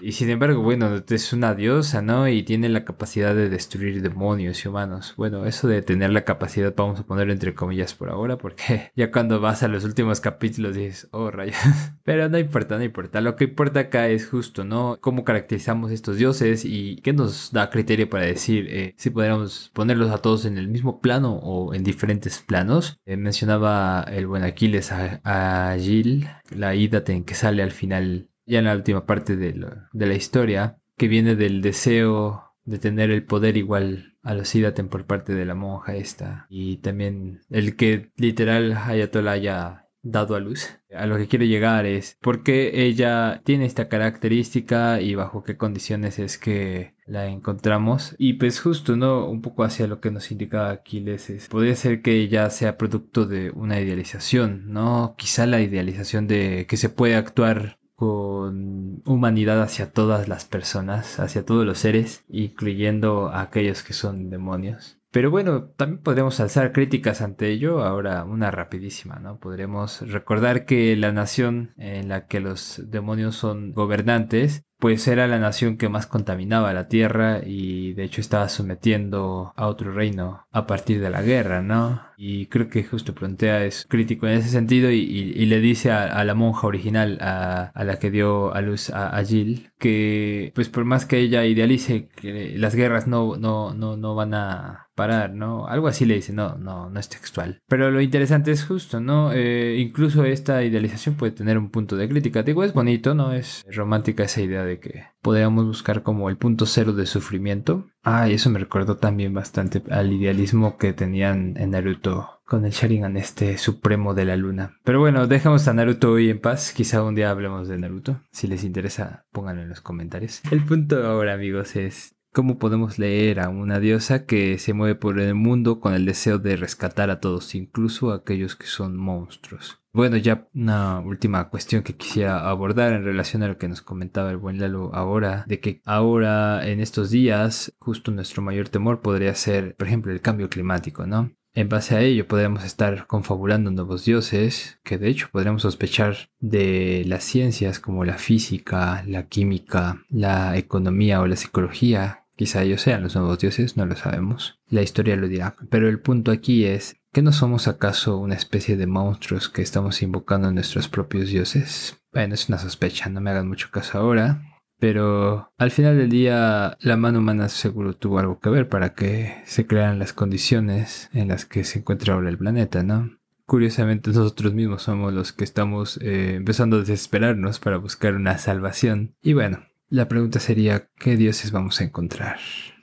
Y 0.00 0.12
sin 0.12 0.30
embargo, 0.30 0.62
bueno, 0.62 1.02
es 1.06 1.32
una 1.34 1.54
diosa, 1.54 2.00
¿no? 2.00 2.26
Y 2.26 2.42
tiene 2.42 2.68
la 2.70 2.84
capacidad 2.84 3.09
de 3.18 3.48
destruir 3.48 4.02
demonios 4.02 4.64
y 4.64 4.68
humanos. 4.68 5.14
Bueno, 5.16 5.44
eso 5.44 5.66
de 5.66 5.82
tener 5.82 6.10
la 6.10 6.24
capacidad, 6.24 6.72
vamos 6.76 7.00
a 7.00 7.02
ponerlo 7.02 7.32
entre 7.32 7.54
comillas 7.54 7.94
por 7.94 8.10
ahora, 8.10 8.38
porque 8.38 8.92
ya 8.96 9.10
cuando 9.10 9.40
vas 9.40 9.62
a 9.62 9.68
los 9.68 9.84
últimos 9.84 10.20
capítulos 10.20 10.76
dices, 10.76 11.08
oh, 11.10 11.30
rayos. 11.30 11.56
Pero 12.04 12.28
no 12.28 12.38
importa, 12.38 12.78
no 12.78 12.84
importa. 12.84 13.20
Lo 13.20 13.36
que 13.36 13.44
importa 13.44 13.80
acá 13.80 14.08
es 14.08 14.28
justo, 14.28 14.64
¿no? 14.64 14.98
Cómo 15.00 15.24
caracterizamos 15.24 15.90
estos 15.90 16.16
dioses 16.16 16.64
y 16.64 16.96
qué 17.02 17.12
nos 17.12 17.52
da 17.52 17.70
criterio 17.70 18.08
para 18.08 18.26
decir 18.26 18.66
eh, 18.70 18.94
si 18.96 19.10
podríamos 19.10 19.70
ponerlos 19.74 20.10
a 20.10 20.18
todos 20.18 20.44
en 20.44 20.56
el 20.56 20.68
mismo 20.68 21.00
plano 21.00 21.34
o 21.34 21.74
en 21.74 21.82
diferentes 21.82 22.38
planos. 22.38 22.98
Eh, 23.06 23.16
mencionaba 23.16 24.04
el 24.08 24.26
buen 24.26 24.44
Aquiles 24.44 24.92
a, 24.92 25.76
Gil, 25.78 26.28
la 26.50 26.74
Idaten 26.74 27.24
que 27.24 27.34
sale 27.34 27.62
al 27.62 27.72
final 27.72 28.28
ya 28.46 28.60
en 28.60 28.64
la 28.66 28.74
última 28.74 29.06
parte 29.06 29.36
de 29.36 30.06
la 30.06 30.14
historia, 30.14 30.78
que 30.96 31.08
viene 31.08 31.34
del 31.34 31.62
deseo 31.62 32.49
de 32.70 32.78
tener 32.78 33.10
el 33.10 33.24
poder 33.24 33.56
igual 33.56 34.16
a 34.22 34.34
los 34.34 34.54
Idaten 34.54 34.88
por 34.88 35.04
parte 35.04 35.34
de 35.34 35.44
la 35.44 35.54
monja 35.54 35.96
esta. 35.96 36.46
Y 36.48 36.76
también 36.78 37.40
el 37.50 37.76
que 37.76 38.12
literal 38.16 38.76
Ayatollah 38.76 39.32
haya 39.32 39.86
dado 40.02 40.34
a 40.34 40.40
luz. 40.40 40.68
A 40.94 41.06
lo 41.06 41.16
que 41.16 41.26
quiero 41.26 41.44
llegar 41.44 41.84
es 41.84 42.16
por 42.20 42.42
qué 42.42 42.86
ella 42.86 43.42
tiene 43.44 43.66
esta 43.66 43.88
característica 43.88 45.00
y 45.00 45.14
bajo 45.14 45.42
qué 45.42 45.56
condiciones 45.56 46.18
es 46.18 46.38
que 46.38 46.94
la 47.06 47.26
encontramos. 47.26 48.14
Y 48.18 48.34
pues 48.34 48.60
justo, 48.60 48.96
¿no? 48.96 49.28
Un 49.28 49.42
poco 49.42 49.64
hacia 49.64 49.88
lo 49.88 50.00
que 50.00 50.10
nos 50.10 50.30
indicaba 50.30 50.70
Aquiles 50.70 51.28
es, 51.28 51.48
podría 51.48 51.74
ser 51.74 52.02
que 52.02 52.20
ella 52.20 52.48
sea 52.50 52.78
producto 52.78 53.26
de 53.26 53.50
una 53.50 53.80
idealización, 53.80 54.72
¿no? 54.72 55.14
Quizá 55.18 55.46
la 55.46 55.60
idealización 55.60 56.28
de 56.28 56.66
que 56.68 56.76
se 56.76 56.88
puede 56.88 57.16
actuar 57.16 57.79
con 58.00 59.02
humanidad 59.04 59.60
hacia 59.60 59.92
todas 59.92 60.26
las 60.26 60.46
personas, 60.46 61.20
hacia 61.20 61.44
todos 61.44 61.66
los 61.66 61.80
seres, 61.80 62.24
incluyendo 62.30 63.28
a 63.28 63.42
aquellos 63.42 63.82
que 63.82 63.92
son 63.92 64.30
demonios. 64.30 64.96
Pero 65.10 65.30
bueno, 65.30 65.64
también 65.76 66.02
podremos 66.02 66.40
alzar 66.40 66.72
críticas 66.72 67.20
ante 67.20 67.50
ello. 67.50 67.84
Ahora, 67.84 68.24
una 68.24 68.50
rapidísima, 68.50 69.16
¿no? 69.16 69.38
Podremos 69.38 70.00
recordar 70.10 70.64
que 70.64 70.96
la 70.96 71.12
nación 71.12 71.74
en 71.76 72.08
la 72.08 72.26
que 72.26 72.40
los 72.40 72.82
demonios 72.86 73.36
son 73.36 73.72
gobernantes, 73.72 74.64
pues 74.78 75.06
era 75.06 75.26
la 75.26 75.38
nación 75.38 75.76
que 75.76 75.90
más 75.90 76.06
contaminaba 76.06 76.72
la 76.72 76.88
tierra 76.88 77.40
y 77.44 77.92
de 77.92 78.04
hecho 78.04 78.22
estaba 78.22 78.48
sometiendo 78.48 79.52
a 79.56 79.66
otro 79.66 79.92
reino 79.92 80.46
a 80.50 80.66
partir 80.66 81.02
de 81.02 81.10
la 81.10 81.20
guerra, 81.20 81.60
¿no? 81.60 82.00
Y 82.22 82.48
creo 82.48 82.68
que 82.68 82.84
justo 82.84 83.14
Plantea 83.14 83.64
es 83.64 83.86
crítico 83.88 84.26
en 84.26 84.34
ese 84.34 84.50
sentido 84.50 84.90
y, 84.90 85.46
le 85.46 85.58
dice 85.60 85.90
a, 85.90 86.22
la 86.22 86.34
monja 86.34 86.66
original, 86.66 87.16
a, 87.22 87.70
a 87.74 87.84
la 87.84 87.98
que 87.98 88.10
dio 88.10 88.52
a 88.52 88.60
luz 88.60 88.90
a, 88.90 89.16
a 89.16 89.24
Jill, 89.24 89.70
que 89.78 90.52
pues 90.54 90.68
por 90.68 90.84
más 90.84 91.06
que 91.06 91.18
ella 91.18 91.46
idealice 91.46 92.08
que 92.08 92.58
las 92.58 92.74
guerras 92.74 93.06
no, 93.06 93.36
no, 93.36 93.72
no, 93.72 93.96
no 93.96 94.14
van 94.14 94.34
a 94.34 94.90
parar, 94.94 95.32
¿no? 95.32 95.66
Algo 95.66 95.88
así 95.88 96.04
le 96.04 96.16
dice, 96.16 96.34
no, 96.34 96.56
no, 96.56 96.90
no 96.90 97.00
es 97.00 97.08
textual. 97.08 97.62
Pero 97.66 97.90
lo 97.90 98.02
interesante 98.02 98.50
es 98.50 98.66
justo, 98.66 99.00
¿no? 99.00 99.32
Eh, 99.32 99.78
incluso 99.78 100.26
esta 100.26 100.62
idealización 100.62 101.14
puede 101.14 101.32
tener 101.32 101.56
un 101.56 101.70
punto 101.70 101.96
de 101.96 102.06
crítica. 102.06 102.42
Digo, 102.42 102.64
es 102.64 102.74
bonito, 102.74 103.14
¿no? 103.14 103.32
Es 103.32 103.64
romántica 103.72 104.24
esa 104.24 104.42
idea 104.42 104.62
de 104.62 104.78
que 104.78 105.04
podríamos 105.22 105.64
buscar 105.64 106.02
como 106.02 106.28
el 106.28 106.36
punto 106.36 106.66
cero 106.66 106.92
de 106.92 107.06
sufrimiento. 107.06 107.86
Ah, 108.02 108.28
y 108.28 108.34
eso 108.34 108.50
me 108.50 108.58
recordó 108.58 108.98
también 108.98 109.32
bastante 109.32 109.82
al 109.90 110.12
idealismo 110.12 110.76
que 110.76 110.92
tenían 110.92 111.54
en 111.56 111.70
Naruto 111.70 112.09
con 112.44 112.64
el 112.64 112.72
Sharingan 112.72 113.16
este 113.16 113.58
supremo 113.58 114.14
de 114.14 114.24
la 114.24 114.36
luna. 114.36 114.78
Pero 114.84 115.00
bueno, 115.00 115.26
dejamos 115.26 115.68
a 115.68 115.72
Naruto 115.72 116.12
hoy 116.12 116.30
en 116.30 116.40
paz. 116.40 116.72
Quizá 116.72 117.02
un 117.02 117.14
día 117.14 117.30
hablemos 117.30 117.68
de 117.68 117.78
Naruto. 117.78 118.22
Si 118.32 118.46
les 118.46 118.64
interesa, 118.64 119.26
pónganlo 119.32 119.62
en 119.62 119.68
los 119.68 119.80
comentarios. 119.80 120.42
El 120.50 120.64
punto 120.64 121.06
ahora, 121.06 121.34
amigos, 121.34 121.76
es 121.76 122.16
cómo 122.32 122.58
podemos 122.58 122.98
leer 122.98 123.40
a 123.40 123.48
una 123.48 123.80
diosa 123.80 124.24
que 124.24 124.58
se 124.58 124.72
mueve 124.72 124.94
por 124.94 125.18
el 125.20 125.34
mundo 125.34 125.80
con 125.80 125.94
el 125.94 126.06
deseo 126.06 126.38
de 126.38 126.56
rescatar 126.56 127.10
a 127.10 127.20
todos, 127.20 127.54
incluso 127.54 128.12
a 128.12 128.16
aquellos 128.16 128.56
que 128.56 128.66
son 128.66 128.96
monstruos. 128.96 129.80
Bueno, 129.92 130.16
ya 130.16 130.48
una 130.54 131.00
última 131.00 131.48
cuestión 131.50 131.82
que 131.82 131.96
quisiera 131.96 132.48
abordar 132.48 132.92
en 132.92 133.04
relación 133.04 133.42
a 133.42 133.48
lo 133.48 133.58
que 133.58 133.66
nos 133.66 133.82
comentaba 133.82 134.30
el 134.30 134.36
buen 134.36 134.60
Lalo 134.60 134.94
ahora, 134.94 135.44
de 135.48 135.58
que 135.58 135.82
ahora 135.84 136.64
en 136.68 136.80
estos 136.80 137.10
días 137.10 137.74
justo 137.80 138.12
nuestro 138.12 138.40
mayor 138.40 138.68
temor 138.68 139.00
podría 139.00 139.34
ser, 139.34 139.74
por 139.74 139.88
ejemplo, 139.88 140.12
el 140.12 140.20
cambio 140.20 140.48
climático, 140.48 141.06
¿no? 141.06 141.32
En 141.60 141.68
base 141.68 141.94
a 141.94 142.00
ello 142.00 142.26
podríamos 142.26 142.64
estar 142.64 143.06
confabulando 143.06 143.70
nuevos 143.70 144.06
dioses, 144.06 144.80
que 144.82 144.96
de 144.96 145.10
hecho 145.10 145.28
podríamos 145.30 145.60
sospechar 145.60 146.30
de 146.38 147.04
las 147.06 147.22
ciencias 147.22 147.80
como 147.80 148.06
la 148.06 148.16
física, 148.16 149.04
la 149.06 149.26
química, 149.26 150.02
la 150.08 150.56
economía 150.56 151.20
o 151.20 151.26
la 151.26 151.36
psicología. 151.36 152.24
Quizá 152.34 152.62
ellos 152.62 152.80
sean 152.80 153.02
los 153.02 153.14
nuevos 153.14 153.40
dioses, 153.40 153.76
no 153.76 153.84
lo 153.84 153.94
sabemos. 153.94 154.58
La 154.70 154.80
historia 154.80 155.16
lo 155.16 155.28
dirá. 155.28 155.54
Pero 155.68 155.90
el 155.90 156.00
punto 156.00 156.30
aquí 156.32 156.64
es, 156.64 156.96
¿que 157.12 157.20
no 157.20 157.30
somos 157.30 157.68
acaso 157.68 158.16
una 158.16 158.36
especie 158.36 158.78
de 158.78 158.86
monstruos 158.86 159.50
que 159.50 159.60
estamos 159.60 160.00
invocando 160.00 160.48
a 160.48 160.52
nuestros 160.52 160.88
propios 160.88 161.28
dioses? 161.28 162.02
Bueno, 162.10 162.32
es 162.32 162.48
una 162.48 162.56
sospecha, 162.56 163.10
no 163.10 163.20
me 163.20 163.28
hagan 163.32 163.48
mucho 163.48 163.68
caso 163.70 163.98
ahora. 163.98 164.40
Pero 164.80 165.52
al 165.58 165.70
final 165.70 165.98
del 165.98 166.08
día 166.08 166.76
la 166.80 166.96
mano 166.96 167.18
humana 167.18 167.50
seguro 167.50 167.94
tuvo 167.94 168.18
algo 168.18 168.40
que 168.40 168.48
ver 168.48 168.68
para 168.68 168.94
que 168.94 169.42
se 169.44 169.66
crearan 169.66 169.98
las 169.98 170.14
condiciones 170.14 171.10
en 171.12 171.28
las 171.28 171.44
que 171.44 171.64
se 171.64 171.80
encuentra 171.80 172.14
ahora 172.14 172.30
el 172.30 172.38
planeta, 172.38 172.82
¿no? 172.82 173.10
Curiosamente 173.44 174.10
nosotros 174.10 174.54
mismos 174.54 174.82
somos 174.82 175.12
los 175.12 175.32
que 175.32 175.44
estamos 175.44 175.98
eh, 176.00 176.36
empezando 176.36 176.76
a 176.76 176.80
desesperarnos 176.80 177.60
para 177.60 177.76
buscar 177.76 178.14
una 178.14 178.38
salvación. 178.38 179.14
Y 179.22 179.34
bueno, 179.34 179.66
la 179.90 180.08
pregunta 180.08 180.40
sería, 180.40 180.88
¿qué 180.96 181.16
dioses 181.16 181.52
vamos 181.52 181.80
a 181.80 181.84
encontrar? 181.84 182.38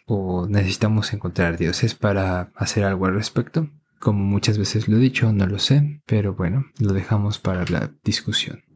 ¿O 0.05 0.45
necesitamos 0.47 1.13
encontrar 1.13 1.57
dioses 1.57 1.95
para 1.95 2.51
hacer 2.55 2.83
algo 2.83 3.07
al 3.07 3.15
respecto? 3.15 3.71
Como 3.97 4.23
muchas 4.23 4.59
veces 4.59 4.87
lo 4.87 4.97
he 4.97 4.99
dicho, 4.99 5.33
no 5.33 5.47
lo 5.47 5.57
sé, 5.57 6.01
pero 6.05 6.35
bueno, 6.35 6.65
lo 6.79 6.93
dejamos 6.93 7.39
para 7.39 7.65
la 7.65 7.91
discusión. 8.03 8.66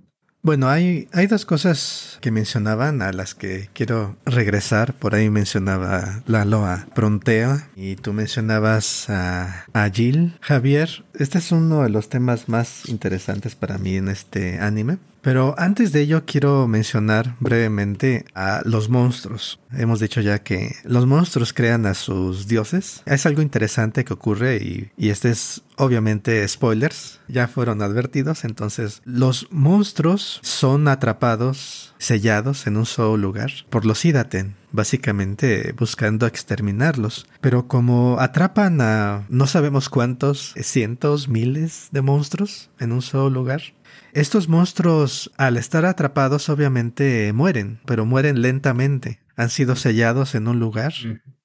Bueno, 0.44 0.70
hay, 0.70 1.08
hay 1.14 1.28
dos 1.28 1.46
cosas 1.46 2.18
que 2.20 2.32
mencionaban 2.32 3.04
a 3.04 3.12
las 3.12 3.36
que 3.36 3.70
quiero 3.74 4.18
regresar. 4.26 4.94
Por 4.96 5.14
ahí 5.14 5.30
mencionaba 5.30 6.24
Lalo 6.26 6.66
a 6.66 6.88
Prontea 6.96 7.70
y 7.76 7.96
tú 7.96 8.12
mencionabas 8.12 9.08
a, 9.12 9.66
a 9.72 9.90
Jill. 9.92 10.34
Javier, 10.42 11.06
este 11.14 11.38
es 11.38 11.52
uno 11.52 11.84
de 11.84 11.90
los 11.90 12.10
temas 12.10 12.50
más 12.50 12.90
interesantes 12.90 13.54
para 13.54 13.78
mí 13.78 13.98
en 13.98 14.08
este 14.08 14.60
anime. 14.60 14.98
Pero 15.22 15.54
antes 15.58 15.92
de 15.92 16.02
ello 16.02 16.24
quiero 16.26 16.68
mencionar 16.68 17.36
brevemente 17.40 18.26
a 18.34 18.62
los 18.66 18.90
monstruos. 18.90 19.60
Hemos 19.72 20.00
dicho 20.00 20.20
ya 20.20 20.40
que 20.40 20.76
los 20.84 21.06
monstruos 21.06 21.54
crean 21.54 21.86
a 21.86 21.94
sus 21.94 22.48
dioses. 22.48 23.04
Es 23.06 23.26
algo 23.26 23.42
interesante 23.42 24.04
que 24.04 24.14
ocurre 24.14 24.58
y, 24.58 25.10
este 25.10 25.30
es 25.30 25.64
obviamente 25.78 26.48
spoilers. 26.48 27.20
Ya 27.28 27.48
fueron 27.48 27.82
advertidos. 27.82 28.44
Entonces 28.46 29.02
los 29.06 29.48
monstruos 29.52 30.40
son 30.42 30.88
atrapados, 30.88 31.94
sellados 32.00 32.66
en 32.66 32.78
un 32.78 32.86
solo 32.86 33.18
lugar 33.18 33.52
por 33.70 33.86
los 33.86 34.04
Idaten 34.06 34.56
básicamente 34.72 35.74
buscando 35.78 36.26
exterminarlos. 36.26 37.28
Pero 37.42 37.68
como 37.68 38.20
atrapan 38.20 38.80
a 38.82 39.26
no 39.30 39.48
sabemos 39.48 39.90
cuántos, 39.90 40.54
cientos, 40.62 41.28
miles 41.28 41.90
de 41.92 42.02
monstruos 42.02 42.70
en 42.80 42.92
un 42.92 43.02
solo 43.02 43.30
lugar, 43.30 43.62
estos 44.14 44.48
monstruos 44.48 45.32
al 45.38 45.58
estar 45.58 45.86
atrapados 45.86 46.50
obviamente 46.50 47.32
mueren, 47.34 47.80
pero 47.86 48.06
mueren 48.06 48.42
lentamente. 48.42 49.20
Han 49.36 49.50
sido 49.50 49.76
sellados 49.76 50.36
en 50.36 50.48
un 50.48 50.60
lugar 50.60 50.94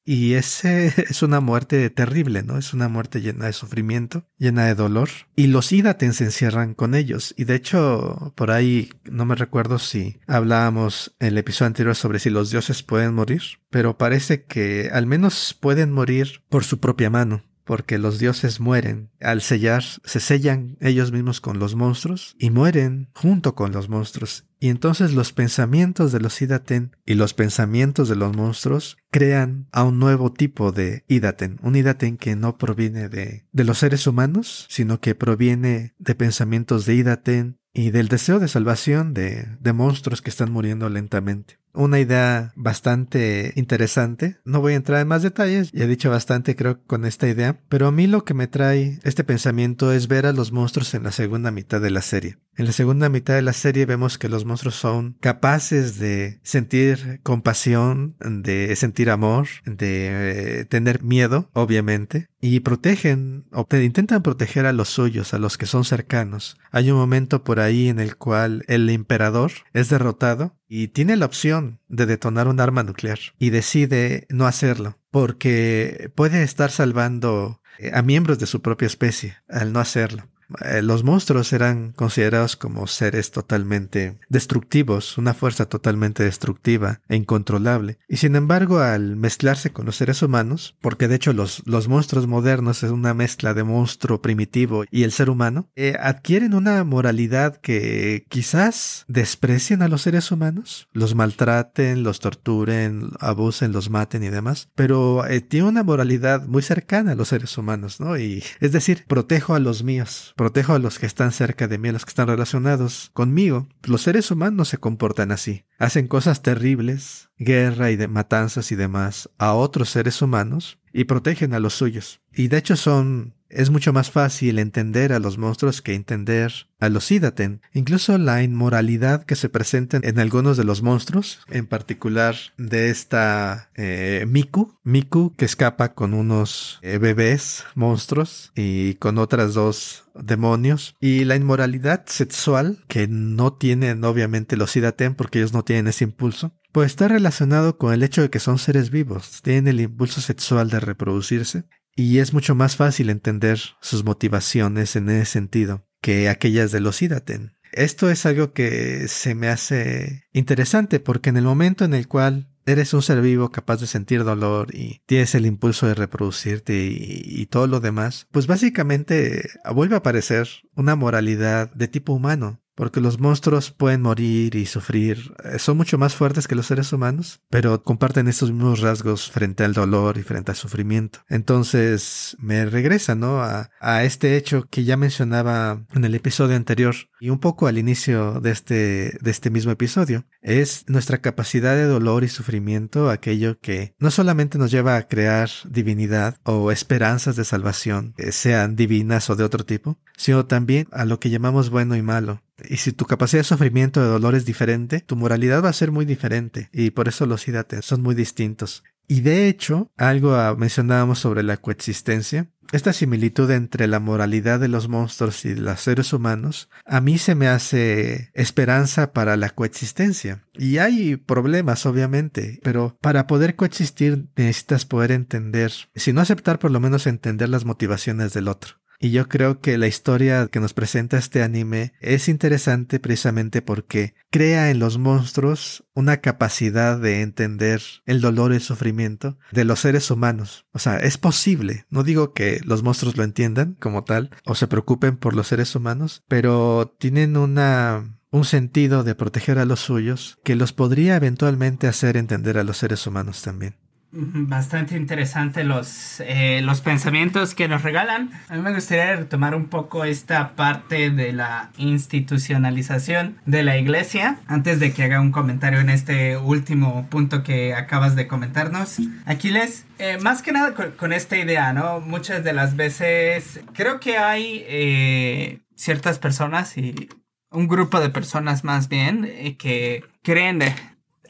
y 0.08 0.34
ese 0.34 0.86
es 1.10 1.22
una 1.22 1.40
muerte 1.40 1.90
terrible, 1.90 2.44
¿no? 2.44 2.56
Es 2.56 2.72
una 2.72 2.88
muerte 2.88 3.20
llena 3.20 3.46
de 3.46 3.52
sufrimiento, 3.52 4.24
llena 4.38 4.64
de 4.66 4.76
dolor. 4.76 5.10
Y 5.34 5.48
los 5.48 5.72
Idaten 5.72 6.14
se 6.14 6.24
encierran 6.24 6.74
con 6.74 6.94
ellos. 6.94 7.34
Y 7.36 7.44
de 7.44 7.56
hecho, 7.56 8.32
por 8.36 8.52
ahí 8.52 8.90
no 9.04 9.26
me 9.26 9.34
recuerdo 9.34 9.78
si 9.80 10.20
hablábamos 10.28 11.16
en 11.18 11.28
el 11.28 11.38
episodio 11.38 11.66
anterior 11.66 11.96
sobre 11.96 12.20
si 12.20 12.30
los 12.30 12.50
dioses 12.50 12.84
pueden 12.84 13.14
morir, 13.14 13.42
pero 13.68 13.98
parece 13.98 14.44
que 14.44 14.90
al 14.92 15.06
menos 15.06 15.58
pueden 15.60 15.90
morir 15.90 16.42
por 16.48 16.62
su 16.62 16.78
propia 16.78 17.10
mano. 17.10 17.42
Porque 17.66 17.98
los 17.98 18.18
dioses 18.18 18.60
mueren. 18.60 19.10
Al 19.20 19.42
sellar, 19.42 19.82
se 19.82 20.20
sellan 20.20 20.78
ellos 20.80 21.12
mismos 21.12 21.40
con 21.40 21.58
los 21.58 21.74
monstruos 21.74 22.36
y 22.38 22.50
mueren 22.50 23.10
junto 23.12 23.54
con 23.54 23.72
los 23.72 23.88
monstruos. 23.88 24.46
Y 24.58 24.68
entonces 24.68 25.12
los 25.12 25.32
pensamientos 25.32 26.12
de 26.12 26.20
los 26.20 26.40
Idaten 26.40 26.96
y 27.04 27.14
los 27.14 27.34
pensamientos 27.34 28.08
de 28.08 28.16
los 28.16 28.34
monstruos 28.34 28.96
crean 29.10 29.66
a 29.72 29.82
un 29.82 29.98
nuevo 29.98 30.32
tipo 30.32 30.72
de 30.72 31.04
Idaten, 31.08 31.58
un 31.62 31.76
Idaten 31.76 32.16
que 32.16 32.36
no 32.36 32.56
proviene 32.56 33.08
de, 33.08 33.46
los 33.52 33.78
seres 33.78 34.06
humanos, 34.06 34.66
sino 34.70 35.00
que 35.00 35.14
proviene 35.14 35.94
de 35.98 36.14
pensamientos 36.14 36.86
de 36.86 36.94
Idaten 36.94 37.58
y 37.76 37.90
del 37.90 38.08
deseo 38.08 38.38
de 38.38 38.48
salvación 38.48 39.12
de, 39.12 39.46
de 39.60 39.72
monstruos 39.74 40.22
que 40.22 40.30
están 40.30 40.50
muriendo 40.50 40.88
lentamente 40.88 41.58
una 41.76 42.00
idea 42.00 42.52
bastante 42.56 43.52
interesante. 43.54 44.38
No 44.44 44.60
voy 44.60 44.72
a 44.72 44.76
entrar 44.76 45.00
en 45.00 45.08
más 45.08 45.22
detalles, 45.22 45.70
ya 45.72 45.84
he 45.84 45.88
dicho 45.88 46.10
bastante 46.10 46.56
creo 46.56 46.82
con 46.86 47.04
esta 47.04 47.28
idea, 47.28 47.60
pero 47.68 47.86
a 47.86 47.92
mí 47.92 48.06
lo 48.06 48.24
que 48.24 48.34
me 48.34 48.46
trae 48.46 48.98
este 49.04 49.24
pensamiento 49.24 49.92
es 49.92 50.08
ver 50.08 50.26
a 50.26 50.32
los 50.32 50.52
monstruos 50.52 50.94
en 50.94 51.04
la 51.04 51.12
segunda 51.12 51.50
mitad 51.50 51.80
de 51.80 51.90
la 51.90 52.02
serie. 52.02 52.38
En 52.58 52.64
la 52.64 52.72
segunda 52.72 53.10
mitad 53.10 53.34
de 53.34 53.42
la 53.42 53.52
serie 53.52 53.84
vemos 53.84 54.16
que 54.16 54.30
los 54.30 54.46
monstruos 54.46 54.76
son 54.76 55.18
capaces 55.20 55.98
de 55.98 56.40
sentir 56.42 57.20
compasión, 57.22 58.16
de 58.18 58.74
sentir 58.76 59.10
amor, 59.10 59.46
de 59.66 60.60
eh, 60.60 60.64
tener 60.64 61.02
miedo, 61.02 61.50
obviamente, 61.52 62.28
y 62.40 62.60
protegen 62.60 63.44
o 63.52 63.66
intentan 63.76 64.22
proteger 64.22 64.64
a 64.64 64.72
los 64.72 64.88
suyos, 64.88 65.34
a 65.34 65.38
los 65.38 65.58
que 65.58 65.66
son 65.66 65.84
cercanos. 65.84 66.56
Hay 66.70 66.90
un 66.90 66.96
momento 66.96 67.44
por 67.44 67.60
ahí 67.60 67.88
en 67.88 68.00
el 68.00 68.16
cual 68.16 68.64
el 68.68 68.88
emperador 68.88 69.52
es 69.74 69.90
derrotado 69.90 70.56
y 70.66 70.88
tiene 70.88 71.16
la 71.16 71.26
opción 71.26 71.80
de 71.88 72.06
detonar 72.06 72.48
un 72.48 72.60
arma 72.60 72.82
nuclear 72.82 73.18
y 73.38 73.50
decide 73.50 74.26
no 74.30 74.46
hacerlo 74.46 74.98
porque 75.10 76.10
puede 76.14 76.42
estar 76.42 76.70
salvando 76.70 77.60
eh, 77.78 77.90
a 77.92 78.00
miembros 78.00 78.38
de 78.38 78.46
su 78.46 78.62
propia 78.62 78.86
especie 78.86 79.36
al 79.48 79.74
no 79.74 79.80
hacerlo. 79.80 80.28
Eh, 80.64 80.82
los 80.82 81.04
monstruos 81.04 81.52
eran 81.52 81.92
considerados 81.92 82.56
como 82.56 82.86
seres 82.86 83.30
totalmente 83.30 84.18
destructivos, 84.28 85.18
una 85.18 85.34
fuerza 85.34 85.68
totalmente 85.68 86.22
destructiva 86.22 87.00
e 87.08 87.16
incontrolable. 87.16 87.98
Y 88.08 88.18
sin 88.18 88.36
embargo, 88.36 88.78
al 88.78 89.16
mezclarse 89.16 89.70
con 89.70 89.86
los 89.86 89.96
seres 89.96 90.22
humanos, 90.22 90.76
porque 90.80 91.08
de 91.08 91.16
hecho 91.16 91.32
los, 91.32 91.62
los 91.66 91.88
monstruos 91.88 92.26
modernos 92.26 92.82
es 92.82 92.90
una 92.90 93.14
mezcla 93.14 93.54
de 93.54 93.64
monstruo 93.64 94.22
primitivo 94.22 94.84
y 94.90 95.02
el 95.02 95.12
ser 95.12 95.30
humano, 95.30 95.68
eh, 95.76 95.96
adquieren 96.00 96.54
una 96.54 96.82
moralidad 96.84 97.56
que 97.56 98.26
quizás 98.28 99.04
desprecien 99.08 99.82
a 99.82 99.88
los 99.88 100.02
seres 100.02 100.30
humanos, 100.30 100.88
los 100.92 101.14
maltraten, 101.14 102.02
los 102.02 102.20
torturen, 102.20 103.10
abusen, 103.20 103.72
los 103.72 103.90
maten 103.90 104.22
y 104.22 104.28
demás, 104.28 104.68
pero 104.74 105.26
eh, 105.26 105.40
tiene 105.40 105.68
una 105.68 105.82
moralidad 105.82 106.46
muy 106.46 106.62
cercana 106.62 107.12
a 107.12 107.14
los 107.14 107.28
seres 107.28 107.56
humanos, 107.58 108.00
¿no? 108.00 108.18
Y 108.18 108.42
es 108.60 108.72
decir, 108.72 109.04
protejo 109.06 109.54
a 109.54 109.60
los 109.60 109.82
míos 109.82 110.34
protejo 110.36 110.74
a 110.74 110.78
los 110.78 110.98
que 110.98 111.06
están 111.06 111.32
cerca 111.32 111.66
de 111.66 111.78
mí, 111.78 111.88
a 111.88 111.92
los 111.92 112.04
que 112.04 112.10
están 112.10 112.28
relacionados 112.28 113.10
conmigo. 113.14 113.66
Los 113.82 114.02
seres 114.02 114.30
humanos 114.30 114.68
se 114.68 114.78
comportan 114.78 115.32
así. 115.32 115.64
Hacen 115.78 116.06
cosas 116.06 116.42
terribles, 116.42 117.30
guerra 117.38 117.90
y 117.90 117.96
de 117.96 118.06
matanzas 118.06 118.70
y 118.70 118.76
demás 118.76 119.30
a 119.38 119.54
otros 119.54 119.90
seres 119.90 120.22
humanos 120.22 120.78
y 120.92 121.04
protegen 121.04 121.54
a 121.54 121.60
los 121.60 121.74
suyos. 121.74 122.20
Y 122.32 122.48
de 122.48 122.58
hecho 122.58 122.76
son 122.76 123.34
es 123.48 123.70
mucho 123.70 123.92
más 123.92 124.10
fácil 124.10 124.58
entender 124.58 125.12
a 125.12 125.18
los 125.18 125.38
monstruos 125.38 125.82
que 125.82 125.94
entender 125.94 126.52
a 126.78 126.88
los 126.88 127.10
Idaten. 127.10 127.62
Incluso 127.72 128.18
la 128.18 128.42
inmoralidad 128.42 129.24
que 129.24 129.36
se 129.36 129.48
presenta 129.48 129.98
en 130.02 130.18
algunos 130.18 130.56
de 130.56 130.64
los 130.64 130.82
monstruos, 130.82 131.40
en 131.48 131.66
particular 131.66 132.36
de 132.58 132.90
esta 132.90 133.70
eh, 133.76 134.24
Miku, 134.28 134.78
Miku 134.82 135.32
que 135.36 135.44
escapa 135.44 135.94
con 135.94 136.14
unos 136.14 136.78
eh, 136.82 136.98
bebés 136.98 137.64
monstruos 137.74 138.52
y 138.54 138.94
con 138.94 139.18
otras 139.18 139.54
dos 139.54 140.04
demonios. 140.14 140.96
Y 141.00 141.24
la 141.24 141.36
inmoralidad 141.36 142.04
sexual 142.06 142.84
que 142.88 143.08
no 143.08 143.52
tienen 143.52 144.04
obviamente 144.04 144.56
los 144.56 144.76
Idaten 144.76 145.14
porque 145.14 145.38
ellos 145.38 145.52
no 145.52 145.64
tienen 145.64 145.88
ese 145.88 146.04
impulso 146.04 146.52
pues 146.76 146.88
está 146.88 147.08
relacionado 147.08 147.78
con 147.78 147.94
el 147.94 148.02
hecho 148.02 148.20
de 148.20 148.28
que 148.28 148.38
son 148.38 148.58
seres 148.58 148.90
vivos, 148.90 149.40
tienen 149.40 149.66
el 149.66 149.80
impulso 149.80 150.20
sexual 150.20 150.68
de 150.68 150.78
reproducirse 150.78 151.64
y 151.96 152.18
es 152.18 152.34
mucho 152.34 152.54
más 152.54 152.76
fácil 152.76 153.10
entender 153.10 153.58
sus 153.80 154.04
motivaciones 154.04 154.94
en 154.94 155.08
ese 155.08 155.24
sentido 155.24 155.88
que 156.02 156.28
aquellas 156.28 156.70
de 156.70 156.80
los 156.80 157.00
Idaten. 157.02 157.56
Esto 157.72 158.10
es 158.10 158.24
algo 158.26 158.52
que 158.52 159.08
se 159.08 159.34
me 159.34 159.48
hace 159.48 160.28
interesante 160.32 161.00
porque 161.00 161.30
en 161.30 161.38
el 161.38 161.44
momento 161.44 161.84
en 161.84 161.94
el 161.94 162.06
cual 162.06 162.48
eres 162.66 162.94
un 162.94 163.02
ser 163.02 163.20
vivo 163.22 163.50
capaz 163.50 163.80
de 163.80 163.86
sentir 163.86 164.24
dolor 164.24 164.74
y 164.74 165.00
tienes 165.06 165.34
el 165.34 165.46
impulso 165.46 165.86
de 165.86 165.94
reproducirte 165.94 166.74
y, 166.74 167.22
y, 167.24 167.46
todo 167.46 167.66
lo 167.66 167.80
demás, 167.80 168.26
pues 168.30 168.46
básicamente 168.46 169.48
vuelve 169.72 169.94
a 169.94 169.98
aparecer 169.98 170.48
una 170.74 170.96
moralidad 170.96 171.72
de 171.74 171.88
tipo 171.88 172.12
humano 172.12 172.60
porque 172.76 173.00
los 173.00 173.18
monstruos 173.18 173.72
pueden 173.72 174.02
morir 174.02 174.54
y 174.54 174.66
sufrir, 174.66 175.34
eh, 175.42 175.58
son 175.58 175.76
mucho 175.76 175.98
más 175.98 176.14
fuertes 176.14 176.46
que 176.46 176.54
los 176.54 176.66
seres 176.66 176.92
humanos, 176.92 177.40
pero 177.50 177.82
comparten 177.82 178.28
estos 178.28 178.52
mismos 178.52 178.80
rasgos 178.80 179.30
frente 179.30 179.64
al 179.64 179.72
dolor 179.72 180.18
y 180.18 180.22
frente 180.22 180.52
al 180.52 180.56
sufrimiento. 180.56 181.20
Entonces 181.28 182.36
me 182.38 182.66
regresa, 182.66 183.14
¿no? 183.14 183.40
A, 183.40 183.70
este 184.02 184.36
hecho 184.36 184.66
que 184.68 184.84
ya 184.84 184.96
mencionaba 184.96 185.84
en 185.94 186.04
el 186.04 186.14
episodio 186.14 186.54
anterior 186.54 186.94
y 187.18 187.30
un 187.30 187.38
poco 187.38 187.66
al 187.66 187.78
inicio 187.78 188.40
de 188.40 188.50
este, 188.50 189.16
de 189.20 189.30
este 189.30 189.48
mismo 189.48 189.72
episodio. 189.72 190.26
Es 190.42 190.84
nuestra 190.86 191.18
capacidad 191.18 191.74
de 191.74 191.84
dolor 191.84 192.22
y 192.22 192.28
sufrimiento 192.28 193.08
aquello 193.08 193.58
que 193.58 193.94
no 193.98 194.10
solamente 194.10 194.58
nos 194.58 194.70
lleva 194.70 194.96
a 194.96 195.08
crear 195.08 195.48
divinidad 195.64 196.36
o 196.42 196.70
esperanzas 196.70 197.36
de 197.36 197.44
salvación, 197.44 198.14
sean 198.30 198.76
divinas 198.76 199.30
o 199.30 199.36
de 199.36 199.44
otro 199.44 199.64
tipo, 199.64 199.98
sino 200.16 200.44
también 200.46 200.88
a 200.92 201.04
lo 201.06 201.18
que 201.18 201.30
llamamos 201.30 201.70
bueno 201.70 201.96
y 201.96 202.02
malo 202.02 202.42
y 202.68 202.78
si 202.78 202.92
tu 202.92 203.04
capacidad 203.04 203.40
de 203.40 203.44
sufrimiento 203.44 204.00
de 204.00 204.08
dolor 204.08 204.34
es 204.34 204.44
diferente, 204.44 205.00
tu 205.00 205.16
moralidad 205.16 205.62
va 205.62 205.68
a 205.68 205.74
ser 205.74 205.92
muy 205.92 206.04
diferente. 206.04 206.68
Y 206.72 206.90
por 206.90 207.08
eso 207.08 207.26
los 207.26 207.46
idates 207.48 207.84
son 207.84 208.02
muy 208.02 208.14
distintos. 208.14 208.82
Y 209.08 209.20
de 209.20 209.48
hecho, 209.48 209.90
algo 209.96 210.56
mencionábamos 210.56 211.20
sobre 211.20 211.42
la 211.42 211.58
coexistencia. 211.58 212.48
Esta 212.72 212.92
similitud 212.92 213.48
entre 213.52 213.86
la 213.86 214.00
moralidad 214.00 214.58
de 214.58 214.66
los 214.66 214.88
monstruos 214.88 215.44
y 215.44 215.54
los 215.54 215.80
seres 215.80 216.12
humanos 216.12 216.68
a 216.84 217.00
mí 217.00 217.16
se 217.16 217.36
me 217.36 217.46
hace 217.46 218.32
esperanza 218.34 219.12
para 219.12 219.36
la 219.36 219.50
coexistencia. 219.50 220.42
Y 220.54 220.78
hay 220.78 221.14
problemas, 221.14 221.86
obviamente, 221.86 222.58
pero 222.64 222.98
para 223.00 223.28
poder 223.28 223.54
coexistir 223.54 224.26
necesitas 224.34 224.84
poder 224.84 225.12
entender, 225.12 225.72
si 225.94 226.12
no 226.12 226.20
aceptar, 226.20 226.58
por 226.58 226.72
lo 226.72 226.80
menos 226.80 227.06
entender 227.06 227.48
las 227.48 227.64
motivaciones 227.64 228.32
del 228.32 228.48
otro. 228.48 228.74
Y 228.98 229.10
yo 229.10 229.28
creo 229.28 229.60
que 229.60 229.78
la 229.78 229.86
historia 229.86 230.48
que 230.48 230.60
nos 230.60 230.74
presenta 230.74 231.18
este 231.18 231.42
anime 231.42 231.92
es 232.00 232.28
interesante 232.28 232.98
precisamente 233.00 233.62
porque 233.62 234.14
crea 234.30 234.70
en 234.70 234.78
los 234.78 234.98
monstruos 234.98 235.84
una 235.94 236.18
capacidad 236.18 236.98
de 236.98 237.22
entender 237.22 237.82
el 238.04 238.20
dolor 238.20 238.52
y 238.52 238.56
el 238.56 238.60
sufrimiento 238.60 239.38
de 239.52 239.64
los 239.64 239.80
seres 239.80 240.10
humanos. 240.10 240.66
O 240.72 240.78
sea, 240.78 240.96
es 240.98 241.18
posible. 241.18 241.86
No 241.90 242.02
digo 242.02 242.32
que 242.32 242.60
los 242.64 242.82
monstruos 242.82 243.16
lo 243.16 243.24
entiendan 243.24 243.74
como 243.80 244.04
tal 244.04 244.30
o 244.44 244.54
se 244.54 244.66
preocupen 244.66 245.16
por 245.16 245.34
los 245.34 245.48
seres 245.48 245.74
humanos, 245.74 246.22
pero 246.28 246.94
tienen 246.98 247.36
una 247.36 248.12
un 248.30 248.44
sentido 248.44 249.04
de 249.04 249.14
proteger 249.14 249.58
a 249.58 249.64
los 249.64 249.80
suyos 249.80 250.38
que 250.44 250.56
los 250.56 250.72
podría 250.72 251.16
eventualmente 251.16 251.86
hacer 251.86 252.16
entender 252.16 252.58
a 252.58 252.64
los 252.64 252.76
seres 252.76 253.06
humanos 253.06 253.40
también. 253.42 253.76
Bastante 254.18 254.96
interesante 254.96 255.62
los, 255.62 256.20
eh, 256.20 256.62
los 256.62 256.80
pensamientos 256.80 257.54
que 257.54 257.68
nos 257.68 257.82
regalan. 257.82 258.30
A 258.48 258.54
mí 258.54 258.62
me 258.62 258.72
gustaría 258.72 259.14
retomar 259.14 259.54
un 259.54 259.66
poco 259.66 260.04
esta 260.04 260.56
parte 260.56 261.10
de 261.10 261.34
la 261.34 261.70
institucionalización 261.76 263.36
de 263.44 263.62
la 263.62 263.76
iglesia 263.76 264.38
antes 264.46 264.80
de 264.80 264.94
que 264.94 265.02
haga 265.02 265.20
un 265.20 265.32
comentario 265.32 265.80
en 265.80 265.90
este 265.90 266.38
último 266.38 267.06
punto 267.10 267.42
que 267.42 267.74
acabas 267.74 268.16
de 268.16 268.26
comentarnos. 268.26 268.96
Aquiles, 269.26 269.84
eh, 269.98 270.16
más 270.22 270.40
que 270.40 270.52
nada 270.52 270.72
con, 270.72 271.12
esta 271.12 271.36
idea, 271.36 271.74
¿no? 271.74 272.00
Muchas 272.00 272.42
de 272.42 272.54
las 272.54 272.74
veces 272.74 273.60
creo 273.74 274.00
que 274.00 274.16
hay 274.16 274.64
eh, 274.66 275.60
ciertas 275.74 276.18
personas 276.18 276.78
y 276.78 277.10
un 277.50 277.68
grupo 277.68 278.00
de 278.00 278.08
personas 278.08 278.64
más 278.64 278.88
bien 278.88 279.56
que 279.58 280.04
creen 280.22 280.62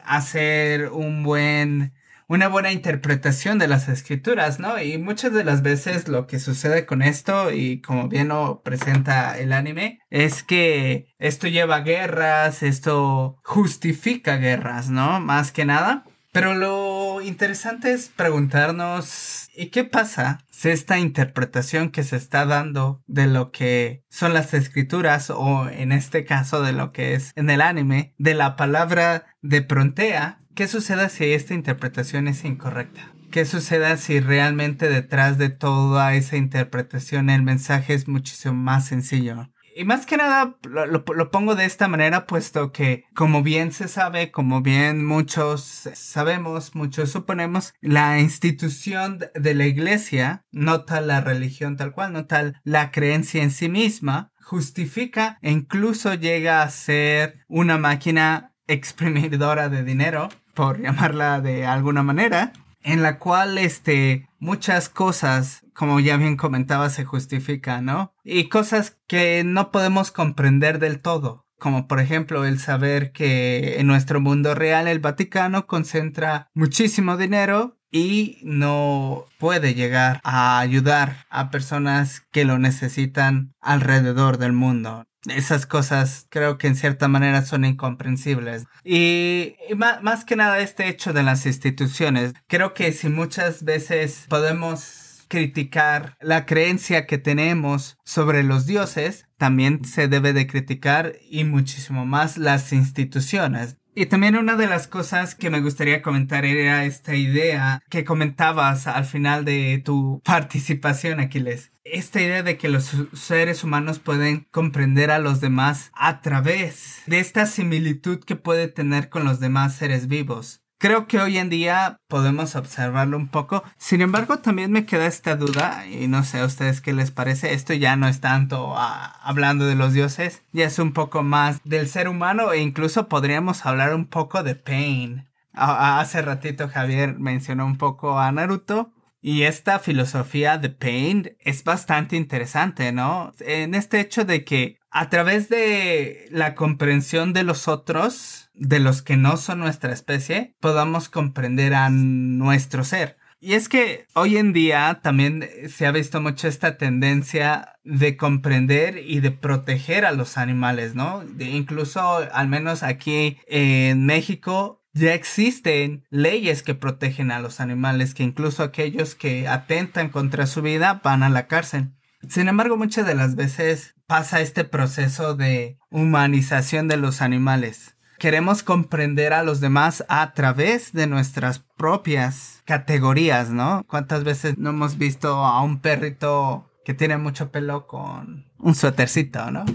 hacer 0.05 0.89
un 0.89 1.23
buen 1.23 1.96
una 2.27 2.47
buena 2.47 2.71
interpretación 2.71 3.57
de 3.57 3.67
las 3.67 3.87
escrituras, 3.89 4.59
¿no? 4.59 4.81
Y 4.81 4.97
muchas 4.97 5.33
de 5.33 5.43
las 5.43 5.61
veces 5.61 6.07
lo 6.07 6.27
que 6.27 6.39
sucede 6.39 6.85
con 6.85 7.01
esto, 7.01 7.51
y 7.51 7.81
como 7.81 8.09
bien 8.09 8.27
lo 8.29 8.61
presenta 8.61 9.37
el 9.37 9.53
anime, 9.53 9.99
es 10.09 10.43
que 10.43 11.07
esto 11.19 11.47
lleva 11.47 11.81
guerras, 11.81 12.63
esto 12.63 13.39
justifica 13.43 14.37
guerras, 14.37 14.89
¿no? 14.89 15.19
Más 15.19 15.51
que 15.51 15.65
nada. 15.65 16.03
Pero 16.33 16.53
lo 16.53 17.21
interesante 17.21 17.93
es 17.93 18.09
preguntarnos, 18.09 19.49
¿y 19.55 19.67
qué 19.67 19.85
pasa 19.85 20.39
si 20.51 20.69
esta 20.69 20.99
interpretación 20.99 21.89
que 21.89 22.03
se 22.03 22.17
está 22.17 22.45
dando 22.45 23.01
de 23.07 23.25
lo 23.25 23.51
que 23.51 24.03
son 24.09 24.33
las 24.33 24.53
escrituras, 24.53 25.31
o 25.31 25.67
en 25.69 25.91
este 25.91 26.25
caso 26.25 26.61
de 26.61 26.73
lo 26.73 26.91
que 26.91 27.15
es 27.15 27.31
en 27.35 27.49
el 27.49 27.61
anime, 27.61 28.13
de 28.19 28.35
la 28.35 28.55
palabra 28.55 29.25
de 29.41 29.61
prontea, 29.63 30.41
¿Qué 30.57 30.67
sucede 30.67 31.07
si 31.09 31.33
esta 31.33 31.53
interpretación 31.53 32.27
es 32.27 32.43
incorrecta? 32.43 33.13
¿Qué 33.29 33.45
suceda 33.45 33.95
si 33.95 34.19
realmente 34.19 34.89
detrás 34.89 35.37
de 35.37 35.49
toda 35.49 36.15
esa 36.15 36.35
interpretación 36.35 37.29
el 37.29 37.43
mensaje 37.43 37.93
es 37.93 38.07
muchísimo 38.07 38.55
más 38.55 38.87
sencillo? 38.87 39.51
Y 39.75 39.85
más 39.85 40.07
que 40.07 40.17
nada 40.17 40.57
lo, 40.63 41.29
pongo 41.29 41.53
de 41.53 41.65
esta 41.65 41.87
manera, 41.87 42.25
puesto 42.25 42.71
que, 42.71 43.03
como 43.13 43.43
bien 43.43 43.71
se 43.71 43.87
sabe, 43.87 44.31
como 44.31 44.63
bien 44.63 45.05
muchos 45.05 45.91
sabemos, 45.93 46.73
muchos 46.73 47.11
suponemos, 47.11 47.75
la 47.79 48.19
institución 48.19 49.19
de 49.35 49.53
la 49.53 49.67
iglesia, 49.67 50.43
no 50.51 50.85
tal 50.85 51.05
la 51.05 51.21
religión 51.21 51.77
tal 51.77 51.91
cual, 51.91 52.13
no 52.13 52.25
tal 52.25 52.59
la 52.63 52.89
creencia 52.89 53.43
en 53.43 53.51
sí 53.51 53.69
misma, 53.69 54.31
justifica 54.41 55.37
e 55.43 55.51
incluso 55.51 56.15
llega 56.15 56.63
a 56.63 56.69
ser 56.71 57.45
una 57.47 57.77
máquina 57.77 58.55
exprimidora 58.67 59.69
de 59.69 59.83
dinero, 59.83 60.29
por 60.57 60.81
llamarla 60.81 61.39
de 61.39 61.67
alguna 61.67 62.01
manera, 62.01 62.51
en 62.81 63.03
la 63.03 63.19
cual 63.19 63.59
este 63.59 64.27
muchas 64.39 64.89
cosas, 64.89 65.61
como 65.73 65.99
ya 65.99 66.17
bien 66.17 66.35
comentaba, 66.35 66.89
se 66.89 67.05
justifican, 67.05 67.85
¿no? 67.85 68.11
Y 68.23 68.49
cosas 68.49 68.97
que 69.07 69.43
no 69.45 69.71
podemos 69.71 70.11
comprender 70.11 70.79
del 70.79 70.99
todo. 70.99 71.45
Como 71.59 71.87
por 71.87 71.99
ejemplo 71.99 72.43
el 72.43 72.59
saber 72.59 73.11
que 73.11 73.79
en 73.79 73.87
nuestro 73.87 74.19
mundo 74.19 74.55
real 74.55 74.87
el 74.87 74.99
Vaticano 74.99 75.67
concentra 75.67 76.49
muchísimo 76.55 77.17
dinero 77.17 77.77
y 77.91 78.39
no 78.43 79.25
puede 79.39 79.73
llegar 79.75 80.19
a 80.23 80.59
ayudar 80.59 81.25
a 81.29 81.49
personas 81.51 82.25
que 82.31 82.45
lo 82.45 82.57
necesitan 82.57 83.53
alrededor 83.61 84.37
del 84.37 84.53
mundo. 84.53 85.06
Esas 85.29 85.65
cosas 85.65 86.27
creo 86.29 86.57
que 86.57 86.67
en 86.67 86.75
cierta 86.75 87.07
manera 87.07 87.43
son 87.43 87.65
incomprensibles. 87.65 88.65
Y, 88.83 89.55
más, 89.75 90.25
que 90.25 90.35
nada 90.35 90.59
este 90.59 90.87
hecho 90.87 91.13
de 91.13 91.23
las 91.23 91.45
instituciones. 91.45 92.33
Creo 92.47 92.73
que 92.73 92.91
si 92.91 93.09
muchas 93.09 93.63
veces 93.63 94.25
podemos 94.29 95.25
criticar 95.27 96.15
la 96.21 96.45
creencia 96.45 97.05
que 97.05 97.17
tenemos 97.17 97.97
sobre 98.03 98.43
los 98.43 98.65
dioses, 98.65 99.25
también 99.37 99.83
se 99.83 100.07
debe 100.07 100.33
de 100.33 100.47
criticar 100.47 101.13
y 101.29 101.43
muchísimo 101.43 102.05
más 102.05 102.37
las 102.37 102.71
instituciones. 102.71 103.77
Y 103.99 104.05
también 104.05 104.37
una 104.37 104.55
de 104.55 104.67
las 104.67 104.87
cosas 104.87 105.33
que 105.33 105.49
me 105.49 105.59
gustaría 105.59 106.03
comentar 106.03 106.45
era 106.45 106.85
esta 106.85 107.15
idea 107.15 107.81
que 107.89 108.03
comentabas 108.03 108.85
al 108.85 109.05
final 109.05 109.43
de 109.43 109.81
tu 109.83 110.21
participación, 110.23 111.19
Aquiles. 111.19 111.71
Esta 111.83 112.21
idea 112.21 112.43
de 112.43 112.57
que 112.57 112.69
los 112.69 112.91
seres 113.13 113.63
humanos 113.63 113.97
pueden 113.97 114.47
comprender 114.51 115.09
a 115.09 115.17
los 115.17 115.41
demás 115.41 115.89
a 115.95 116.21
través 116.21 117.01
de 117.07 117.17
esta 117.17 117.47
similitud 117.47 118.19
que 118.23 118.35
puede 118.35 118.67
tener 118.67 119.09
con 119.09 119.23
los 119.23 119.39
demás 119.39 119.73
seres 119.73 120.07
vivos. 120.07 120.61
Creo 120.79 121.07
que 121.07 121.17
hoy 121.19 121.39
en 121.39 121.49
día 121.49 122.01
podemos 122.07 122.55
observarlo 122.55 123.17
un 123.17 123.29
poco. 123.29 123.63
Sin 123.77 124.01
embargo, 124.01 124.39
también 124.39 124.71
me 124.71 124.85
queda 124.85 125.07
esta 125.07 125.35
duda, 125.35 125.87
y 125.87 126.07
no 126.07 126.23
sé 126.23 126.39
a 126.39 126.45
ustedes 126.45 126.81
qué 126.81 126.93
les 126.93 127.09
parece. 127.09 127.53
Esto 127.53 127.73
ya 127.73 127.95
no 127.95 128.07
es 128.07 128.21
tanto 128.21 128.75
ah, 128.77 129.19
hablando 129.23 129.65
de 129.65 129.73
los 129.73 129.93
dioses, 129.93 130.43
ya 130.51 130.65
es 130.65 130.77
un 130.77 130.93
poco 130.93 131.23
más 131.23 131.61
del 131.63 131.87
ser 131.87 132.07
humano 132.07 132.51
e 132.53 132.61
incluso 132.61 133.07
podríamos 133.07 133.65
hablar 133.65 133.95
un 133.95 134.05
poco 134.05 134.43
de 134.43 134.53
Pain. 134.53 135.27
hace 135.53 136.21
ratito 136.21 136.69
Javier 136.69 137.17
mencionó 137.17 137.65
un 137.65 137.79
poco 137.79 138.19
a 138.19 138.31
Naruto. 138.31 138.91
Y 139.21 139.43
esta 139.43 139.79
filosofía 139.79 140.57
de 140.57 140.69
Pain 140.69 141.35
es 141.39 141.63
bastante 141.63 142.15
interesante, 142.15 142.91
¿no? 142.91 143.31
En 143.39 143.75
este 143.75 143.99
hecho 143.99 144.25
de 144.25 144.43
que 144.43 144.79
a 144.91 145.09
través 145.09 145.49
de 145.49 146.27
la 146.31 146.55
comprensión 146.55 147.33
de 147.33 147.43
los 147.43 147.67
otros, 147.67 148.49
de 148.53 148.79
los 148.79 149.01
que 149.01 149.17
no 149.17 149.37
son 149.37 149.59
nuestra 149.59 149.93
especie, 149.93 150.55
podamos 150.59 151.09
comprender 151.09 151.73
a 151.73 151.89
nuestro 151.89 152.83
ser. 152.83 153.17
Y 153.39 153.53
es 153.53 153.69
que 153.69 154.07
hoy 154.15 154.37
en 154.37 154.51
día 154.51 154.99
también 155.03 155.47
se 155.69 155.85
ha 155.85 155.91
visto 155.91 156.19
mucho 156.21 156.47
esta 156.47 156.77
tendencia 156.77 157.75
de 157.83 158.17
comprender 158.17 158.97
y 158.97 159.19
de 159.19 159.29
proteger 159.29 160.05
a 160.05 160.11
los 160.11 160.37
animales, 160.37 160.95
¿no? 160.95 161.23
incluso, 161.39 162.01
al 162.31 162.47
menos 162.47 162.81
aquí 162.81 163.37
en 163.45 164.07
México, 164.07 164.83
ya 164.97 165.13
existen 165.13 166.05
leyes 166.09 166.63
que 166.63 166.75
protegen 166.75 167.31
a 167.31 167.39
los 167.39 167.59
animales, 167.59 168.13
que 168.13 168.23
incluso 168.23 168.63
aquellos 168.63 169.15
que 169.15 169.47
atentan 169.47 170.09
contra 170.09 170.47
su 170.47 170.61
vida 170.61 171.01
van 171.03 171.23
a 171.23 171.29
la 171.29 171.47
cárcel. 171.47 171.91
Sin 172.27 172.47
embargo, 172.47 172.77
muchas 172.77 173.05
de 173.05 173.15
las 173.15 173.35
veces 173.35 173.95
pasa 174.07 174.41
este 174.41 174.63
proceso 174.63 175.35
de 175.35 175.77
humanización 175.89 176.87
de 176.87 176.97
los 176.97 177.21
animales 177.21 177.97
queremos 178.17 178.63
comprender 178.63 179.33
a 179.33 179.43
los 179.43 179.59
demás 179.59 180.03
a 180.09 180.33
través 180.33 180.93
de 180.93 181.07
nuestras 181.07 181.59
propias 181.59 182.61
categorías, 182.65 183.49
¿no? 183.49 183.83
¿Cuántas 183.87 184.23
veces 184.23 184.57
no 184.57 184.71
hemos 184.71 184.97
visto 184.97 185.35
a 185.45 185.61
un 185.61 185.79
perrito 185.79 186.69
que 186.83 186.93
tiene 186.93 187.17
mucho 187.17 187.51
pelo 187.51 187.85
con 187.85 188.45
un 188.59 188.75
suétercito, 188.75 189.51
¿no? 189.51 189.65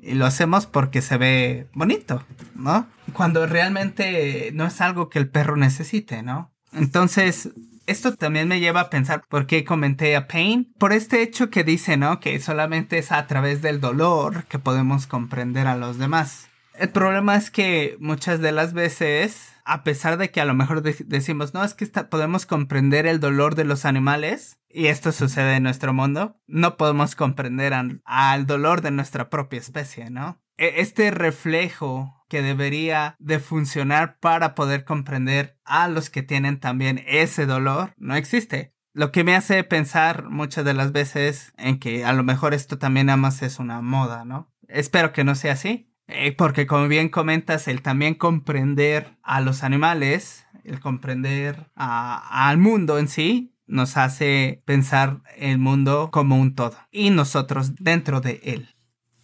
Y 0.00 0.14
lo 0.14 0.26
hacemos 0.26 0.66
porque 0.66 1.02
se 1.02 1.18
ve 1.18 1.66
bonito, 1.74 2.24
¿no? 2.54 2.86
Cuando 3.12 3.46
realmente 3.46 4.50
no 4.54 4.66
es 4.66 4.80
algo 4.80 5.08
que 5.08 5.18
el 5.18 5.28
perro 5.28 5.56
necesite, 5.56 6.22
¿no? 6.22 6.52
Entonces, 6.72 7.50
esto 7.86 8.14
también 8.14 8.48
me 8.48 8.60
lleva 8.60 8.80
a 8.82 8.90
pensar 8.90 9.24
por 9.28 9.46
qué 9.46 9.64
comenté 9.64 10.14
a 10.14 10.28
Pain. 10.28 10.72
Por 10.78 10.92
este 10.92 11.22
hecho 11.22 11.48
que 11.48 11.64
dice, 11.64 11.96
¿no? 11.96 12.20
Que 12.20 12.38
solamente 12.38 12.98
es 12.98 13.10
a 13.12 13.26
través 13.26 13.62
del 13.62 13.80
dolor 13.80 14.44
que 14.44 14.58
podemos 14.58 15.06
comprender 15.06 15.66
a 15.66 15.76
los 15.76 15.98
demás. 15.98 16.48
El 16.74 16.90
problema 16.90 17.34
es 17.34 17.50
que 17.50 17.96
muchas 17.98 18.40
de 18.40 18.52
las 18.52 18.72
veces, 18.72 19.52
a 19.64 19.82
pesar 19.84 20.18
de 20.18 20.30
que 20.30 20.40
a 20.40 20.44
lo 20.44 20.54
mejor 20.54 20.82
decimos, 20.82 21.54
no, 21.54 21.64
es 21.64 21.74
que 21.74 21.86
podemos 21.86 22.46
comprender 22.46 23.06
el 23.06 23.20
dolor 23.20 23.54
de 23.54 23.64
los 23.64 23.84
animales, 23.84 24.57
y 24.70 24.86
esto 24.86 25.12
sucede 25.12 25.56
en 25.56 25.62
nuestro 25.62 25.92
mundo, 25.92 26.36
no 26.46 26.76
podemos 26.76 27.14
comprender 27.14 27.74
al 28.04 28.46
dolor 28.46 28.82
de 28.82 28.90
nuestra 28.90 29.30
propia 29.30 29.58
especie, 29.58 30.10
¿no? 30.10 30.40
E, 30.56 30.80
este 30.80 31.10
reflejo 31.10 32.14
que 32.28 32.42
debería 32.42 33.16
de 33.18 33.38
funcionar 33.38 34.18
para 34.18 34.54
poder 34.54 34.84
comprender 34.84 35.58
a 35.64 35.88
los 35.88 36.10
que 36.10 36.22
tienen 36.22 36.60
también 36.60 37.02
ese 37.06 37.46
dolor 37.46 37.94
no 37.96 38.16
existe. 38.16 38.74
Lo 38.92 39.12
que 39.12 39.24
me 39.24 39.36
hace 39.36 39.62
pensar 39.64 40.28
muchas 40.28 40.64
de 40.64 40.74
las 40.74 40.92
veces 40.92 41.52
en 41.56 41.78
que 41.78 42.04
a 42.04 42.12
lo 42.12 42.24
mejor 42.24 42.52
esto 42.52 42.78
también 42.78 43.06
nada 43.06 43.28
es 43.40 43.58
una 43.58 43.80
moda, 43.80 44.24
¿no? 44.24 44.50
Espero 44.66 45.12
que 45.12 45.24
no 45.24 45.34
sea 45.34 45.52
así, 45.52 45.90
eh, 46.08 46.32
porque 46.32 46.66
como 46.66 46.88
bien 46.88 47.08
comentas, 47.08 47.68
el 47.68 47.80
también 47.80 48.14
comprender 48.14 49.16
a 49.22 49.40
los 49.40 49.62
animales, 49.62 50.46
el 50.64 50.80
comprender 50.80 51.70
al 51.74 52.58
mundo 52.58 52.98
en 52.98 53.08
sí, 53.08 53.54
nos 53.68 53.96
hace 53.96 54.62
pensar 54.64 55.22
el 55.36 55.58
mundo 55.58 56.10
como 56.10 56.38
un 56.38 56.54
todo 56.54 56.76
y 56.90 57.10
nosotros 57.10 57.74
dentro 57.76 58.20
de 58.20 58.40
él. 58.44 58.74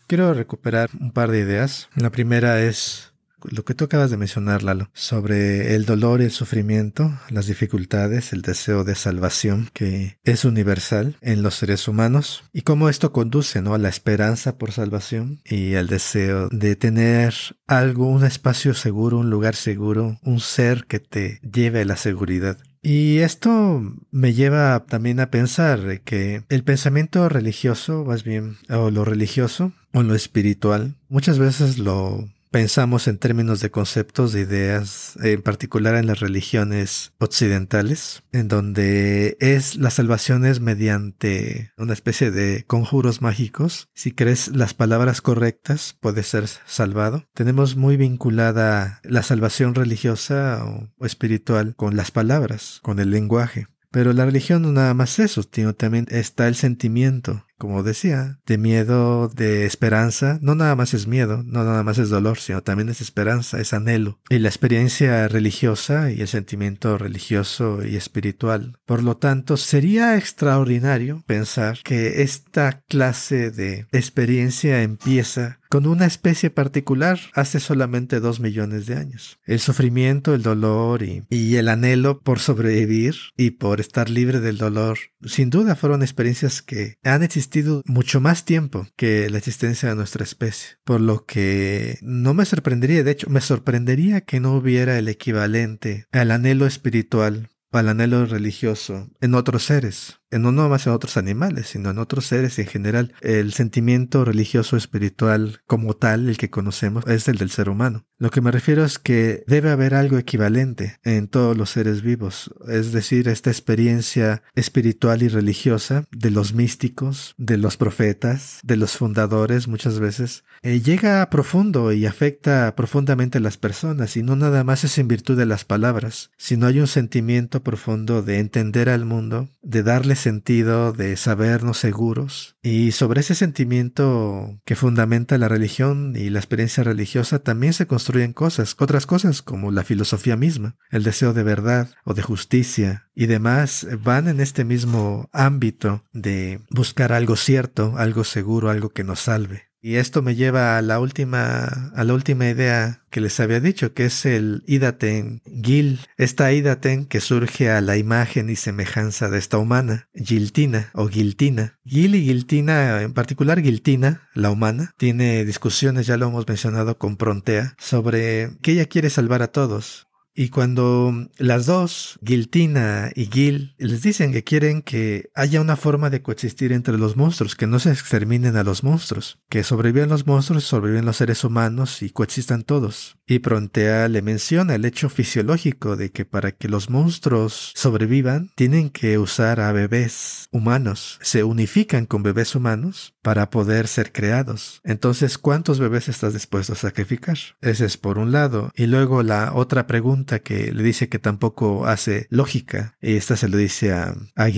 Quiero 0.06 0.34
recuperar 0.34 0.90
un 1.00 1.12
par 1.12 1.30
de 1.30 1.40
ideas. 1.40 1.88
La 1.96 2.10
primera 2.10 2.60
es 2.60 3.14
lo 3.50 3.64
que 3.64 3.74
tú 3.74 3.84
acabas 3.84 4.10
de 4.10 4.16
mencionar, 4.16 4.62
Lalo, 4.62 4.88
sobre 4.92 5.74
el 5.74 5.84
dolor 5.84 6.20
y 6.20 6.24
el 6.24 6.30
sufrimiento, 6.30 7.12
las 7.28 7.46
dificultades, 7.46 8.32
el 8.32 8.42
deseo 8.42 8.84
de 8.84 8.94
salvación 8.94 9.68
que 9.72 10.18
es 10.24 10.44
universal 10.44 11.16
en 11.20 11.42
los 11.42 11.54
seres 11.54 11.86
humanos 11.88 12.44
y 12.52 12.62
cómo 12.62 12.88
esto 12.88 13.12
conduce 13.12 13.62
¿no? 13.62 13.74
a 13.74 13.78
la 13.78 13.88
esperanza 13.88 14.56
por 14.56 14.72
salvación 14.72 15.40
y 15.44 15.74
al 15.74 15.88
deseo 15.88 16.48
de 16.50 16.76
tener 16.76 17.34
algo, 17.66 18.06
un 18.08 18.24
espacio 18.24 18.74
seguro, 18.74 19.18
un 19.18 19.30
lugar 19.30 19.54
seguro, 19.54 20.18
un 20.22 20.40
ser 20.40 20.86
que 20.86 21.00
te 21.00 21.40
lleve 21.40 21.82
a 21.82 21.86
la 21.86 21.96
seguridad. 21.96 22.58
Y 22.86 23.20
esto 23.20 23.82
me 24.10 24.34
lleva 24.34 24.84
también 24.86 25.18
a 25.18 25.30
pensar 25.30 26.02
que 26.02 26.44
el 26.50 26.64
pensamiento 26.64 27.30
religioso, 27.30 28.04
más 28.04 28.24
bien, 28.24 28.58
o 28.68 28.90
lo 28.90 29.06
religioso, 29.06 29.72
o 29.94 30.02
lo 30.02 30.14
espiritual, 30.14 30.94
muchas 31.08 31.38
veces 31.38 31.78
lo 31.78 32.28
pensamos 32.54 33.08
en 33.08 33.18
términos 33.18 33.60
de 33.60 33.72
conceptos, 33.72 34.32
de 34.32 34.42
ideas, 34.42 35.18
en 35.20 35.42
particular 35.42 35.96
en 35.96 36.06
las 36.06 36.20
religiones 36.20 37.12
occidentales, 37.18 38.22
en 38.30 38.46
donde 38.46 39.36
es 39.40 39.74
la 39.74 39.90
salvación 39.90 40.46
es 40.46 40.60
mediante 40.60 41.72
una 41.76 41.94
especie 41.94 42.30
de 42.30 42.62
conjuros 42.68 43.20
mágicos. 43.22 43.88
Si 43.92 44.12
crees 44.12 44.54
las 44.54 44.72
palabras 44.72 45.20
correctas, 45.20 45.96
puedes 45.98 46.28
ser 46.28 46.46
salvado. 46.46 47.26
Tenemos 47.34 47.74
muy 47.74 47.96
vinculada 47.96 49.00
la 49.02 49.24
salvación 49.24 49.74
religiosa 49.74 50.64
o, 50.64 51.04
espiritual 51.04 51.74
con 51.74 51.96
las 51.96 52.12
palabras, 52.12 52.78
con 52.84 53.00
el 53.00 53.10
lenguaje. 53.10 53.66
Pero 53.90 54.12
la 54.12 54.26
religión 54.26 54.62
no 54.62 54.70
nada 54.70 54.94
más 54.94 55.18
eso, 55.18 55.42
sino 55.52 55.72
también 55.72 56.06
está 56.08 56.46
el 56.46 56.54
sentimiento 56.54 57.46
como 57.58 57.82
decía, 57.82 58.38
de 58.46 58.58
miedo, 58.58 59.28
de 59.28 59.66
esperanza. 59.66 60.38
No 60.42 60.54
nada 60.54 60.76
más 60.76 60.94
es 60.94 61.06
miedo, 61.06 61.42
no 61.44 61.64
nada 61.64 61.82
más 61.82 61.98
es 61.98 62.10
dolor, 62.10 62.38
sino 62.38 62.62
también 62.62 62.88
es 62.88 63.00
esperanza, 63.00 63.60
es 63.60 63.72
anhelo. 63.72 64.18
Y 64.28 64.38
la 64.38 64.48
experiencia 64.48 65.28
religiosa 65.28 66.10
y 66.10 66.20
el 66.20 66.28
sentimiento 66.28 66.98
religioso 66.98 67.84
y 67.84 67.96
espiritual. 67.96 68.78
Por 68.86 69.02
lo 69.02 69.16
tanto, 69.16 69.56
sería 69.56 70.16
extraordinario 70.16 71.22
pensar 71.26 71.78
que 71.84 72.22
esta 72.22 72.82
clase 72.88 73.50
de 73.50 73.86
experiencia 73.92 74.82
empieza 74.82 75.60
con 75.68 75.86
una 75.86 76.06
especie 76.06 76.50
particular 76.50 77.18
hace 77.32 77.58
solamente 77.58 78.20
dos 78.20 78.38
millones 78.38 78.86
de 78.86 78.94
años. 78.94 79.40
El 79.44 79.58
sufrimiento, 79.58 80.32
el 80.32 80.42
dolor 80.42 81.02
y, 81.02 81.24
y, 81.30 81.56
el 81.56 81.68
anhelo 81.68 82.20
por 82.20 82.38
sobrevivir 82.38 83.16
y 83.36 83.50
por 83.50 83.80
estar 83.80 84.08
libre 84.08 84.38
del 84.38 84.56
dolor, 84.56 84.98
sin 85.24 85.50
duda 85.50 85.74
fueron 85.74 86.02
experiencias 86.02 86.62
que 86.62 86.94
han 87.02 87.24
existido 87.24 87.43
mucho 87.86 88.20
más 88.20 88.44
tiempo 88.44 88.86
que 88.96 89.28
la 89.30 89.38
existencia 89.38 89.88
de 89.88 89.96
nuestra 89.96 90.24
especie. 90.24 90.76
Por 90.84 91.00
lo 91.00 91.24
que 91.26 91.98
no 92.02 92.34
me 92.34 92.44
sorprendería, 92.44 93.02
de 93.02 93.10
hecho, 93.10 93.30
me 93.30 93.40
sorprendería 93.40 94.22
que 94.22 94.40
no 94.40 94.54
hubiera 94.54 94.98
el 94.98 95.08
equivalente 95.08 96.06
al 96.12 96.30
anhelo 96.30 96.66
espiritual 96.66 97.48
al 97.78 97.88
anhelo 97.88 98.26
religioso 98.26 99.10
en 99.20 99.34
otros 99.34 99.64
seres 99.64 100.20
no 100.38 100.52
no 100.52 100.68
más 100.68 100.86
en 100.86 100.92
otros 100.92 101.16
animales, 101.16 101.68
sino 101.68 101.90
en 101.90 101.98
otros 101.98 102.26
seres 102.26 102.58
en 102.58 102.66
general. 102.66 103.14
El 103.20 103.52
sentimiento 103.52 104.24
religioso 104.24 104.76
espiritual 104.76 105.60
como 105.66 105.94
tal, 105.94 106.28
el 106.28 106.36
que 106.36 106.50
conocemos, 106.50 107.06
es 107.06 107.28
el 107.28 107.36
del 107.36 107.50
ser 107.50 107.68
humano. 107.68 108.04
Lo 108.18 108.30
que 108.30 108.40
me 108.40 108.52
refiero 108.52 108.84
es 108.84 108.98
que 108.98 109.44
debe 109.46 109.70
haber 109.70 109.94
algo 109.94 110.18
equivalente 110.18 110.98
en 111.02 111.28
todos 111.28 111.56
los 111.56 111.70
seres 111.70 112.00
vivos, 112.00 112.54
es 112.68 112.92
decir, 112.92 113.28
esta 113.28 113.50
experiencia 113.50 114.42
espiritual 114.54 115.22
y 115.22 115.28
religiosa 115.28 116.04
de 116.12 116.30
los 116.30 116.54
místicos, 116.54 117.34
de 117.38 117.58
los 117.58 117.76
profetas, 117.76 118.60
de 118.62 118.76
los 118.76 118.96
fundadores 118.96 119.68
muchas 119.68 119.98
veces, 119.98 120.44
eh, 120.62 120.80
llega 120.80 121.28
profundo 121.28 121.92
y 121.92 122.06
afecta 122.06 122.74
profundamente 122.76 123.38
a 123.38 123.40
las 123.40 123.58
personas 123.58 124.16
y 124.16 124.22
no 124.22 124.36
nada 124.36 124.64
más 124.64 124.84
es 124.84 124.96
en 124.96 125.08
virtud 125.08 125.36
de 125.36 125.46
las 125.46 125.64
palabras, 125.64 126.30
sino 126.38 126.66
hay 126.66 126.80
un 126.80 126.86
sentimiento 126.86 127.62
profundo 127.62 128.22
de 128.22 128.38
entender 128.38 128.88
al 128.88 129.04
mundo, 129.04 129.48
de 129.62 129.82
darles 129.82 130.23
sentido 130.24 130.92
de 130.92 131.16
sabernos 131.16 131.78
seguros. 131.78 132.56
Y 132.62 132.92
sobre 132.92 133.20
ese 133.20 133.34
sentimiento 133.34 134.60
que 134.64 134.74
fundamenta 134.74 135.38
la 135.38 135.48
religión 135.48 136.14
y 136.16 136.30
la 136.30 136.40
experiencia 136.40 136.82
religiosa 136.82 137.38
también 137.38 137.72
se 137.72 137.86
construyen 137.86 138.32
cosas, 138.32 138.74
otras 138.78 139.06
cosas 139.06 139.42
como 139.42 139.70
la 139.70 139.84
filosofía 139.84 140.36
misma, 140.36 140.76
el 140.90 141.04
deseo 141.04 141.32
de 141.32 141.42
verdad 141.42 141.90
o 142.04 142.14
de 142.14 142.22
justicia 142.22 143.08
y 143.14 143.26
demás 143.26 143.86
van 144.02 144.28
en 144.28 144.40
este 144.40 144.64
mismo 144.64 145.28
ámbito 145.32 146.04
de 146.12 146.60
buscar 146.70 147.12
algo 147.12 147.36
cierto, 147.36 147.94
algo 147.96 148.24
seguro, 148.24 148.70
algo 148.70 148.88
que 148.90 149.04
nos 149.04 149.20
salve. 149.20 149.73
Y 149.86 149.96
esto 149.96 150.22
me 150.22 150.34
lleva 150.34 150.78
a 150.78 150.82
la 150.82 150.98
última, 150.98 151.92
a 151.94 152.04
la 152.04 152.14
última 152.14 152.48
idea 152.48 153.02
que 153.10 153.20
les 153.20 153.38
había 153.38 153.60
dicho, 153.60 153.92
que 153.92 154.06
es 154.06 154.24
el 154.24 154.64
Idaten 154.66 155.42
Gil, 155.62 156.00
esta 156.16 156.50
Idaten 156.54 157.04
que 157.04 157.20
surge 157.20 157.70
a 157.70 157.82
la 157.82 157.98
imagen 157.98 158.48
y 158.48 158.56
semejanza 158.56 159.28
de 159.28 159.36
esta 159.36 159.58
humana, 159.58 160.08
Giltina 160.14 160.88
o 160.94 161.08
Giltina. 161.08 161.78
Gil 161.84 162.14
y 162.14 162.24
Giltina, 162.24 163.02
en 163.02 163.12
particular 163.12 163.60
Giltina, 163.60 164.26
la 164.32 164.50
humana, 164.50 164.94
tiene 164.96 165.44
discusiones, 165.44 166.06
ya 166.06 166.16
lo 166.16 166.28
hemos 166.28 166.48
mencionado 166.48 166.96
con 166.96 167.18
Prontea, 167.18 167.74
sobre 167.78 168.56
que 168.62 168.72
ella 168.72 168.86
quiere 168.86 169.10
salvar 169.10 169.42
a 169.42 169.48
todos. 169.48 170.08
Y 170.36 170.48
cuando 170.48 171.28
las 171.38 171.66
dos, 171.66 172.18
Giltina 172.24 173.12
y 173.14 173.26
Gil, 173.26 173.76
les 173.78 174.02
dicen 174.02 174.32
que 174.32 174.42
quieren 174.42 174.82
que 174.82 175.30
haya 175.34 175.60
una 175.60 175.76
forma 175.76 176.10
de 176.10 176.22
coexistir 176.22 176.72
entre 176.72 176.98
los 176.98 177.16
monstruos, 177.16 177.54
que 177.54 177.68
no 177.68 177.78
se 177.78 177.92
exterminen 177.92 178.56
a 178.56 178.64
los 178.64 178.82
monstruos, 178.82 179.38
que 179.48 179.62
sobrevivan 179.62 180.08
los 180.08 180.26
monstruos, 180.26 180.64
sobreviven 180.64 181.04
los 181.04 181.18
seres 181.18 181.44
humanos 181.44 182.02
y 182.02 182.10
coexistan 182.10 182.64
todos. 182.64 183.16
Y 183.26 183.38
Prontea 183.38 184.08
le 184.08 184.22
menciona 184.22 184.74
el 184.74 184.84
hecho 184.84 185.08
fisiológico 185.08 185.96
de 185.96 186.10
que 186.10 186.24
para 186.24 186.52
que 186.52 186.68
los 186.68 186.90
monstruos 186.90 187.72
sobrevivan, 187.74 188.50
tienen 188.54 188.90
que 188.90 189.18
usar 189.18 189.60
a 189.60 189.72
bebés 189.72 190.48
humanos. 190.50 191.18
Se 191.22 191.44
unifican 191.44 192.06
con 192.06 192.22
bebés 192.22 192.54
humanos 192.54 193.14
para 193.22 193.48
poder 193.48 193.88
ser 193.88 194.12
creados. 194.12 194.80
Entonces, 194.84 195.38
¿cuántos 195.38 195.78
bebés 195.78 196.08
estás 196.08 196.34
dispuesto 196.34 196.74
a 196.74 196.76
sacrificar? 196.76 197.38
Ese 197.62 197.86
es 197.86 197.96
por 197.96 198.18
un 198.18 198.32
lado. 198.32 198.70
Y 198.76 198.86
luego 198.86 199.22
la 199.22 199.54
otra 199.54 199.86
pregunta 199.86 200.40
que 200.40 200.72
le 200.72 200.82
dice 200.82 201.08
que 201.08 201.18
tampoco 201.18 201.86
hace 201.86 202.26
lógica. 202.28 202.96
Y 203.00 203.14
esta 203.14 203.36
se 203.36 203.48
lo 203.48 203.56
dice 203.56 203.92
a, 203.92 204.14
a 204.36 204.48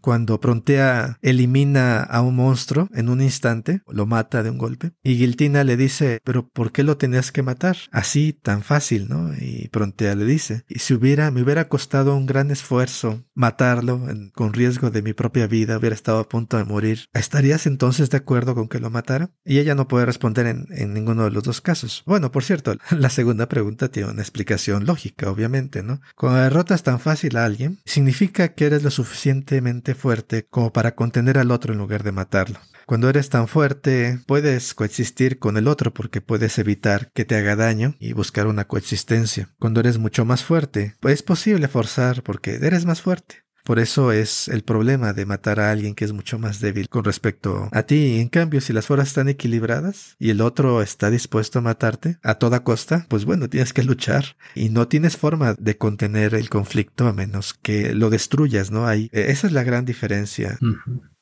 cuando 0.00 0.40
Prontea 0.40 1.18
elimina 1.22 2.02
a 2.02 2.20
un 2.22 2.36
monstruo 2.36 2.88
en 2.92 3.08
un 3.08 3.20
instante, 3.20 3.82
lo 3.88 4.06
mata 4.06 4.42
de 4.42 4.50
un 4.50 4.58
golpe. 4.58 4.92
Y 5.02 5.16
Giltina 5.16 5.64
le 5.64 5.76
dice, 5.76 6.20
pero 6.24 6.48
¿por 6.48 6.72
qué 6.72 6.82
lo 6.82 6.96
tenías 6.96 7.32
que 7.32 7.42
matar? 7.42 7.76
Así, 7.92 8.32
tan 8.32 8.62
fácil, 8.62 9.08
¿no? 9.08 9.32
Y 9.38 9.68
Prontea 9.68 10.14
le 10.14 10.24
dice, 10.24 10.64
y 10.66 10.78
si 10.78 10.94
hubiera, 10.94 11.30
me 11.30 11.42
hubiera 11.42 11.68
costado 11.68 12.16
un 12.16 12.24
gran 12.24 12.50
esfuerzo 12.50 13.22
matarlo 13.34 14.00
con 14.34 14.54
riesgo 14.54 14.90
de 14.90 15.02
mi 15.02 15.12
propia 15.12 15.46
vida, 15.46 15.76
hubiera 15.76 15.94
estado 15.94 16.18
a 16.18 16.28
punto 16.28 16.56
de 16.56 16.64
morir, 16.64 17.06
¿estarías 17.12 17.66
entonces 17.66 18.08
de 18.08 18.16
acuerdo 18.16 18.54
con 18.54 18.68
que 18.68 18.80
lo 18.80 18.88
matara? 18.88 19.30
Y 19.44 19.58
ella 19.58 19.74
no 19.74 19.88
puede 19.88 20.06
responder 20.06 20.46
en, 20.46 20.66
en 20.70 20.94
ninguno 20.94 21.24
de 21.24 21.30
los 21.30 21.44
dos 21.44 21.60
casos. 21.60 22.02
Bueno, 22.06 22.32
por 22.32 22.44
cierto, 22.44 22.74
la 22.90 23.10
segunda 23.10 23.46
pregunta 23.46 23.90
tiene 23.90 24.10
una 24.10 24.22
explicación 24.22 24.86
lógica, 24.86 25.30
obviamente, 25.30 25.82
¿no? 25.82 26.00
Cuando 26.16 26.40
derrotas 26.40 26.82
tan 26.82 26.98
fácil 26.98 27.36
a 27.36 27.44
alguien, 27.44 27.80
significa 27.84 28.54
que 28.54 28.66
eres 28.66 28.82
lo 28.82 28.90
suficientemente 28.90 29.94
fuerte 29.94 30.46
como 30.48 30.72
para 30.72 30.94
contener 30.94 31.36
al 31.36 31.50
otro 31.50 31.74
en 31.74 31.78
lugar 31.78 32.02
de 32.04 32.12
matarlo. 32.12 32.58
Cuando 32.92 33.08
eres 33.08 33.30
tan 33.30 33.48
fuerte, 33.48 34.18
puedes 34.26 34.74
coexistir 34.74 35.38
con 35.38 35.56
el 35.56 35.66
otro 35.66 35.94
porque 35.94 36.20
puedes 36.20 36.58
evitar 36.58 37.10
que 37.14 37.24
te 37.24 37.36
haga 37.36 37.56
daño 37.56 37.94
y 37.98 38.12
buscar 38.12 38.46
una 38.46 38.68
coexistencia. 38.68 39.48
Cuando 39.58 39.80
eres 39.80 39.96
mucho 39.96 40.26
más 40.26 40.44
fuerte, 40.44 40.94
es 41.00 41.22
posible 41.22 41.68
forzar 41.68 42.22
porque 42.22 42.56
eres 42.56 42.84
más 42.84 43.00
fuerte. 43.00 43.41
Por 43.64 43.78
eso 43.78 44.12
es 44.12 44.48
el 44.48 44.62
problema 44.62 45.12
de 45.12 45.26
matar 45.26 45.60
a 45.60 45.70
alguien 45.70 45.94
que 45.94 46.04
es 46.04 46.12
mucho 46.12 46.38
más 46.38 46.60
débil 46.60 46.88
con 46.88 47.04
respecto 47.04 47.68
a 47.72 47.82
ti. 47.84 48.18
En 48.18 48.28
cambio, 48.28 48.60
si 48.60 48.72
las 48.72 48.86
fuerzas 48.86 49.08
están 49.08 49.28
equilibradas 49.28 50.16
y 50.18 50.30
el 50.30 50.40
otro 50.40 50.82
está 50.82 51.10
dispuesto 51.10 51.58
a 51.58 51.62
matarte 51.62 52.18
a 52.22 52.34
toda 52.34 52.64
costa, 52.64 53.06
pues 53.08 53.24
bueno, 53.24 53.48
tienes 53.48 53.72
que 53.72 53.84
luchar 53.84 54.36
y 54.54 54.68
no 54.68 54.88
tienes 54.88 55.16
forma 55.16 55.54
de 55.58 55.76
contener 55.76 56.34
el 56.34 56.48
conflicto 56.48 57.06
a 57.06 57.12
menos 57.12 57.54
que 57.54 57.94
lo 57.94 58.10
destruyas, 58.10 58.70
¿no? 58.70 58.86
Ahí, 58.86 59.08
e, 59.12 59.30
esa 59.30 59.46
es 59.46 59.52
la 59.52 59.62
gran 59.62 59.84
diferencia. 59.84 60.58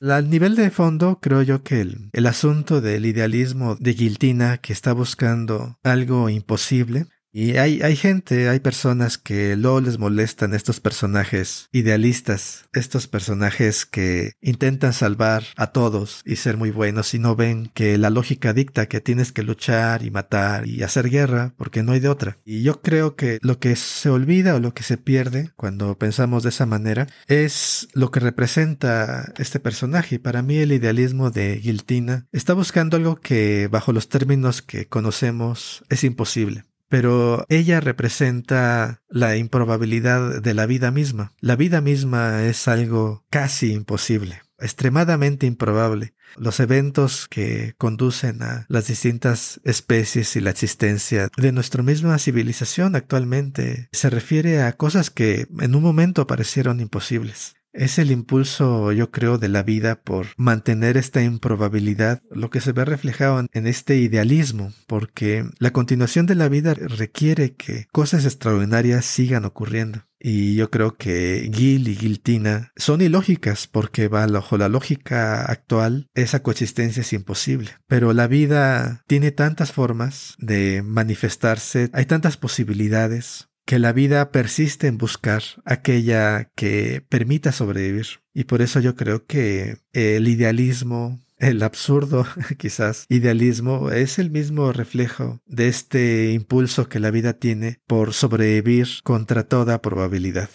Al 0.01 0.31
nivel 0.31 0.57
de 0.57 0.71
fondo, 0.71 1.19
creo 1.21 1.43
yo 1.43 1.63
que 1.63 1.83
el, 1.83 2.09
el 2.13 2.27
asunto 2.27 2.81
del 2.81 3.05
idealismo 3.05 3.77
de 3.77 3.93
Guiltina 3.93 4.59
que 4.59 4.73
está 4.73 4.93
buscando 4.93 5.79
algo 5.83 6.31
imposible 6.31 7.07
y 7.33 7.57
hay, 7.59 7.81
hay 7.83 7.97
gente, 7.97 8.49
hay 8.49 8.61
personas 8.61 9.19
que 9.19 9.57
luego 9.57 9.81
les 9.81 9.99
molestan 9.99 10.55
estos 10.55 10.81
personajes 10.81 11.69
idealistas, 11.73 12.69
estos 12.73 13.07
personajes 13.07 13.87
que 13.87 14.33
intentan 14.41 14.93
salvar 14.93 15.45
a 15.57 15.69
todos 15.69 16.23
y 16.25 16.37
ser 16.37 16.57
muy 16.57 16.71
buenos 16.71 17.15
y 17.15 17.19
no 17.19 17.37
ven 17.37 17.71
que 17.73 17.99
la 17.99 18.11
lógica 18.11 18.53
dicta 18.53 18.87
que 18.87 19.01
tienes 19.01 19.33
que 19.33 19.43
luchar 19.43 20.05
y 20.05 20.11
matar 20.11 20.67
y 20.67 20.83
hacer 20.83 21.09
guerra 21.09 21.55
porque 21.57 21.83
no 21.83 21.93
hay 21.93 22.01
de 22.01 22.09
otra. 22.09 22.39
Y 22.45 22.63
yo 22.63 22.81
creo 22.83 23.15
que 23.15 23.39
lo 23.43 23.59
que 23.61 23.77
se 23.77 24.11
olvida 24.11 24.57
o 24.57 24.61
lo 24.61 24.75
que 24.75 24.83
se 24.83 24.97
pierde 24.97 25.51
cuando 25.57 25.99
pensamos 25.99 26.43
de 26.43 26.49
esa 26.49 26.67
manera 26.67 27.07
es 27.29 27.89
lo 27.95 28.11
que 28.11 28.21
representa 28.21 29.33
este 29.39 29.61
personaje. 29.61 30.19
Para 30.19 30.43
mí 30.43 30.59
el 30.59 30.73
idealismo 30.73 31.31
de 31.31 31.57
Guiltina 31.57 32.27
está 32.33 32.55
buscando 32.55 32.97
algo 32.97 33.17
que 33.17 33.69
bajo 33.69 33.93
los 33.93 34.09
términos 34.09 34.63
que 34.63 34.89
conocemos 34.89 35.85
es 35.89 36.05
imposible 36.05 36.70
pero 36.91 37.47
ella 37.49 37.81
representa 37.81 39.01
la 39.09 39.37
improbabilidad 39.37 40.43
de 40.43 40.55
la 40.55 40.67
vida 40.67 40.91
misma. 40.91 41.33
La 41.41 41.55
vida 41.55 41.81
misma 41.81 42.43
es 42.43 42.67
algo 42.67 43.25
casi 43.31 43.73
imposible, 43.73 44.43
extremadamente 44.59 45.47
improbable. 45.47 46.15
Los 46.37 46.59
eventos 46.59 47.29
que 47.29 47.75
conducen 47.79 48.43
a 48.43 48.67
las 48.69 48.89
distintas 48.89 49.61
especies 49.65 50.35
y 50.35 50.41
la 50.41 50.51
existencia 50.51 51.29
de 51.37 51.53
nuestra 51.53 51.85
misma 51.85 52.19
civilización 52.19 52.97
actualmente 52.97 53.89
se 53.93 54.11
refiere 54.11 54.63
a 54.63 54.73
cosas 54.73 55.11
que 55.11 55.47
en 55.61 55.77
un 55.77 55.83
momento 55.83 56.27
parecieron 56.27 56.81
imposibles. 56.81 57.55
Es 57.73 57.99
el 57.99 58.11
impulso, 58.11 58.93
yo 58.93 59.11
creo, 59.11 59.39
de 59.39 59.49
la 59.49 59.63
vida 59.63 60.03
por 60.03 60.27
mantener 60.37 60.97
esta 60.97 61.23
improbabilidad, 61.23 62.23
lo 62.31 62.51
que 62.51 62.61
se 62.61 62.73
ve 62.73 62.85
reflejado 62.85 63.47
en 63.53 63.67
este 63.67 63.97
idealismo, 63.97 64.73
porque 64.87 65.45
la 65.59 65.73
continuación 65.73 66.27
de 66.27 66.35
la 66.35 66.49
vida 66.49 66.75
requiere 66.75 67.55
que 67.55 67.87
cosas 67.93 68.25
extraordinarias 68.25 69.05
sigan 69.05 69.45
ocurriendo. 69.45 70.03
Y 70.23 70.55
yo 70.55 70.71
creo 70.71 70.97
que 70.97 71.51
Gil 71.53 71.89
y 71.89 71.97
Giltina 71.97 72.73
son 72.77 73.01
ilógicas 73.01 73.67
porque 73.67 74.09
bajo 74.09 74.59
la 74.59 74.69
lógica 74.69 75.47
actual 75.47 76.09
esa 76.15 76.43
coexistencia 76.43 77.01
es 77.01 77.13
imposible. 77.15 77.71
Pero 77.87 78.13
la 78.13 78.27
vida 78.27 79.03
tiene 79.07 79.31
tantas 79.31 79.73
formas 79.73 80.35
de 80.39 80.83
manifestarse, 80.85 81.89
hay 81.95 82.05
tantas 82.05 82.37
posibilidades 82.37 83.50
que 83.71 83.79
la 83.79 83.93
vida 83.93 84.33
persiste 84.33 84.89
en 84.89 84.99
buscar 84.99 85.45
aquella 85.65 86.51
que 86.57 87.05
permita 87.09 87.53
sobrevivir. 87.53 88.07
Y 88.35 88.43
por 88.43 88.63
eso 88.63 88.81
yo 88.81 88.97
creo 88.97 89.27
que 89.27 89.77
el 89.93 90.27
idealismo, 90.27 91.21
el 91.39 91.63
absurdo, 91.63 92.27
quizás, 92.59 93.07
idealismo 93.09 93.93
es 93.93 94.19
el 94.19 94.33
mismo 94.33 94.73
reflejo 94.73 95.39
de 95.47 95.69
este 95.69 96.33
impulso 96.33 96.89
que 96.89 96.99
la 96.99 97.13
vida 97.13 97.35
tiene 97.35 97.79
por 97.87 98.13
sobrevivir 98.13 98.89
contra 99.05 99.45
toda 99.45 99.81
probabilidad. 99.81 100.51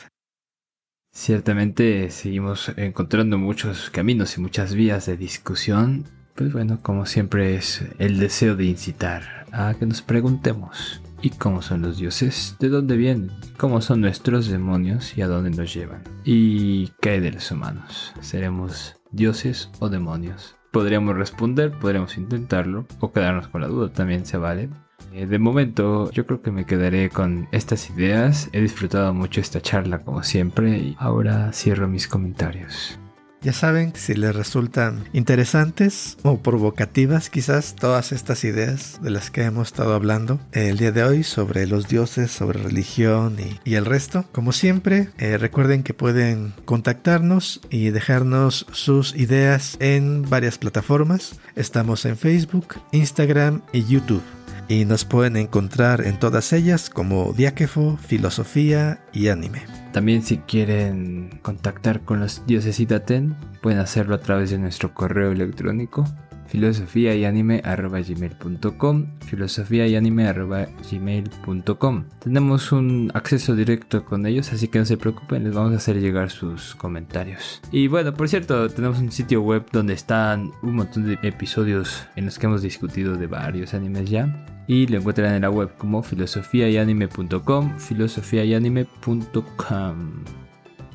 Ciertamente 1.13 2.09
seguimos 2.11 2.73
encontrando 2.75 3.37
muchos 3.37 3.91
caminos 3.91 4.37
y 4.37 4.41
muchas 4.41 4.73
vías 4.73 5.05
de 5.05 5.15
discusión. 5.15 6.03
Pues 6.35 6.51
bueno, 6.51 6.79
como 6.81 7.05
siempre 7.05 7.55
es 7.55 7.81
el 7.97 8.19
deseo 8.19 8.57
de 8.57 8.65
incitar 8.65 9.45
a 9.53 9.73
que 9.79 9.85
nos 9.85 10.01
preguntemos 10.01 10.99
¿y 11.25 11.31
cómo 11.31 11.63
son 11.63 11.81
los 11.81 11.97
dioses? 11.97 12.55
¿De 12.59 12.69
dónde 12.69 12.95
vienen? 12.95 13.31
¿Cómo 13.57 13.81
son 13.81 13.99
nuestros 13.99 14.47
demonios 14.47 15.17
y 15.17 15.23
a 15.23 15.27
dónde 15.27 15.49
nos 15.49 15.73
llevan? 15.73 16.03
¿Y 16.23 16.89
qué 17.01 17.11
hay 17.11 17.19
de 17.19 17.31
los 17.31 17.49
humanos? 17.49 18.13
¿Seremos 18.21 18.97
dioses 19.11 19.71
o 19.79 19.89
demonios? 19.89 20.55
Podríamos 20.69 21.15
responder, 21.15 21.71
podríamos 21.71 22.15
intentarlo 22.19 22.85
o 22.99 23.11
quedarnos 23.11 23.47
con 23.47 23.61
la 23.61 23.67
duda, 23.67 23.91
también 23.91 24.27
se 24.27 24.37
vale. 24.37 24.69
Eh, 25.13 25.25
de 25.25 25.39
momento 25.39 26.11
yo 26.11 26.27
creo 26.27 26.43
que 26.43 26.51
me 26.51 26.67
quedaré 26.67 27.09
con 27.09 27.47
estas 27.51 27.89
ideas. 27.89 28.47
He 28.51 28.61
disfrutado 28.61 29.11
mucho 29.11 29.41
esta 29.41 29.61
charla 29.61 30.03
como 30.03 30.21
siempre 30.21 30.77
y 30.77 30.95
ahora 30.99 31.51
cierro 31.53 31.87
mis 31.87 32.07
comentarios. 32.07 32.99
Ya 33.45 33.53
saben, 33.53 33.93
si 33.95 34.15
les 34.15 34.35
resultan 34.35 35.03
interesantes 35.13 36.17
o 36.23 36.39
provocativas 36.39 37.29
quizás 37.29 37.75
todas 37.75 38.11
estas 38.11 38.43
ideas 38.43 38.99
de 39.03 39.11
las 39.11 39.29
que 39.29 39.43
hemos 39.43 39.67
estado 39.67 39.93
hablando 39.93 40.39
el 40.51 40.79
día 40.79 40.91
de 40.91 41.03
hoy 41.03 41.21
sobre 41.21 41.67
los 41.67 41.87
dioses, 41.87 42.31
sobre 42.31 42.63
religión 42.63 43.37
y, 43.63 43.75
el 43.75 43.85
resto, 43.85 44.25
como 44.31 44.51
siempre, 44.51 45.09
eh, 45.19 45.37
recuerden 45.37 45.83
que 45.83 45.93
pueden 45.93 46.55
contactarnos 46.65 47.61
y 47.69 47.91
dejarnos 47.91 48.65
sus 48.71 49.15
ideas 49.15 49.77
en 49.79 50.27
varias 50.27 50.57
plataformas. 50.57 51.39
Estamos 51.55 52.05
en 52.05 52.17
Facebook, 52.17 52.77
Instagram 52.93 53.61
y 53.71 53.85
YouTube 53.85 54.23
y 54.67 54.85
nos 54.85 55.05
pueden 55.05 55.37
encontrar 55.37 56.05
en 56.05 56.19
todas 56.19 56.53
ellas 56.53 56.89
como 56.89 57.33
Diáquefo, 57.33 57.97
Filosofía 57.97 58.99
y 59.13 59.27
Anime. 59.29 59.63
También 59.91 60.23
si 60.23 60.39
quieren 60.39 61.39
contactar 61.41 62.01
con 62.01 62.19
los 62.19 62.45
dioses 62.45 62.79
Itaten, 62.79 63.35
pueden 63.61 63.79
hacerlo 63.79 64.15
a 64.15 64.19
través 64.19 64.49
de 64.49 64.57
nuestro 64.57 64.93
correo 64.93 65.31
electrónico 65.31 66.05
filosofía 66.47 67.15
y 67.15 67.25
anime 67.25 67.61
gmail.com 67.61 69.05
filosofía 69.25 69.87
y 69.87 69.95
anime 69.95 70.31
gmail.com 70.31 72.05
tenemos 72.19 72.71
un 72.71 73.11
acceso 73.13 73.55
directo 73.55 74.05
con 74.05 74.25
ellos 74.25 74.53
así 74.53 74.67
que 74.67 74.79
no 74.79 74.85
se 74.85 74.97
preocupen 74.97 75.43
les 75.43 75.53
vamos 75.53 75.73
a 75.73 75.77
hacer 75.77 75.99
llegar 75.99 76.29
sus 76.29 76.75
comentarios. 76.75 77.61
Y 77.71 77.87
bueno 77.87 78.13
por 78.13 78.29
cierto 78.29 78.69
tenemos 78.69 78.99
un 78.99 79.11
sitio 79.11 79.41
web 79.41 79.65
donde 79.71 79.93
están 79.93 80.51
un 80.61 80.75
montón 80.75 81.05
de 81.05 81.19
episodios 81.23 82.05
en 82.15 82.25
los 82.25 82.39
que 82.39 82.45
hemos 82.45 82.61
discutido 82.61 83.15
de 83.15 83.27
varios 83.27 83.73
animes 83.73 84.09
ya 84.09 84.45
y 84.67 84.87
lo 84.87 84.97
encuentran 84.97 85.33
en 85.33 85.41
la 85.41 85.49
web 85.49 85.71
como 85.77 86.03
filosofiayanime.com, 86.03 87.77
filosofiayanime.com. 87.77 90.23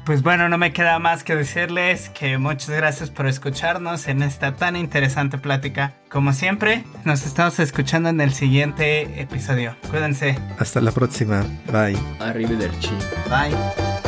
Pues 0.05 0.23
bueno, 0.23 0.49
no 0.49 0.59
me 0.59 0.73
queda 0.73 0.99
más 0.99 1.25
que 1.25 1.37
decirles 1.37 2.09
que 2.09 2.39
muchas 2.39 2.71
gracias 2.71 3.11
por 3.11 3.27
escucharnos 3.27 4.09
en 4.09 4.23
esta 4.23 4.57
tan 4.57 4.75
interesante 4.75 5.39
plática. 5.39 5.95
Como 6.09 6.33
siempre, 6.33 6.85
nos 7.05 7.27
estamos 7.27 7.61
escuchando 7.61 8.09
en 8.09 8.21
el 8.21 8.33
siguiente 8.33 9.21
episodio. 9.21 9.77
Cuídense. 9.91 10.37
Hasta 10.59 10.81
la 10.81 10.91
próxima. 10.91 11.45
Bye. 11.71 11.99
Arrivederci. 12.19 12.95
Bye. 13.29 14.00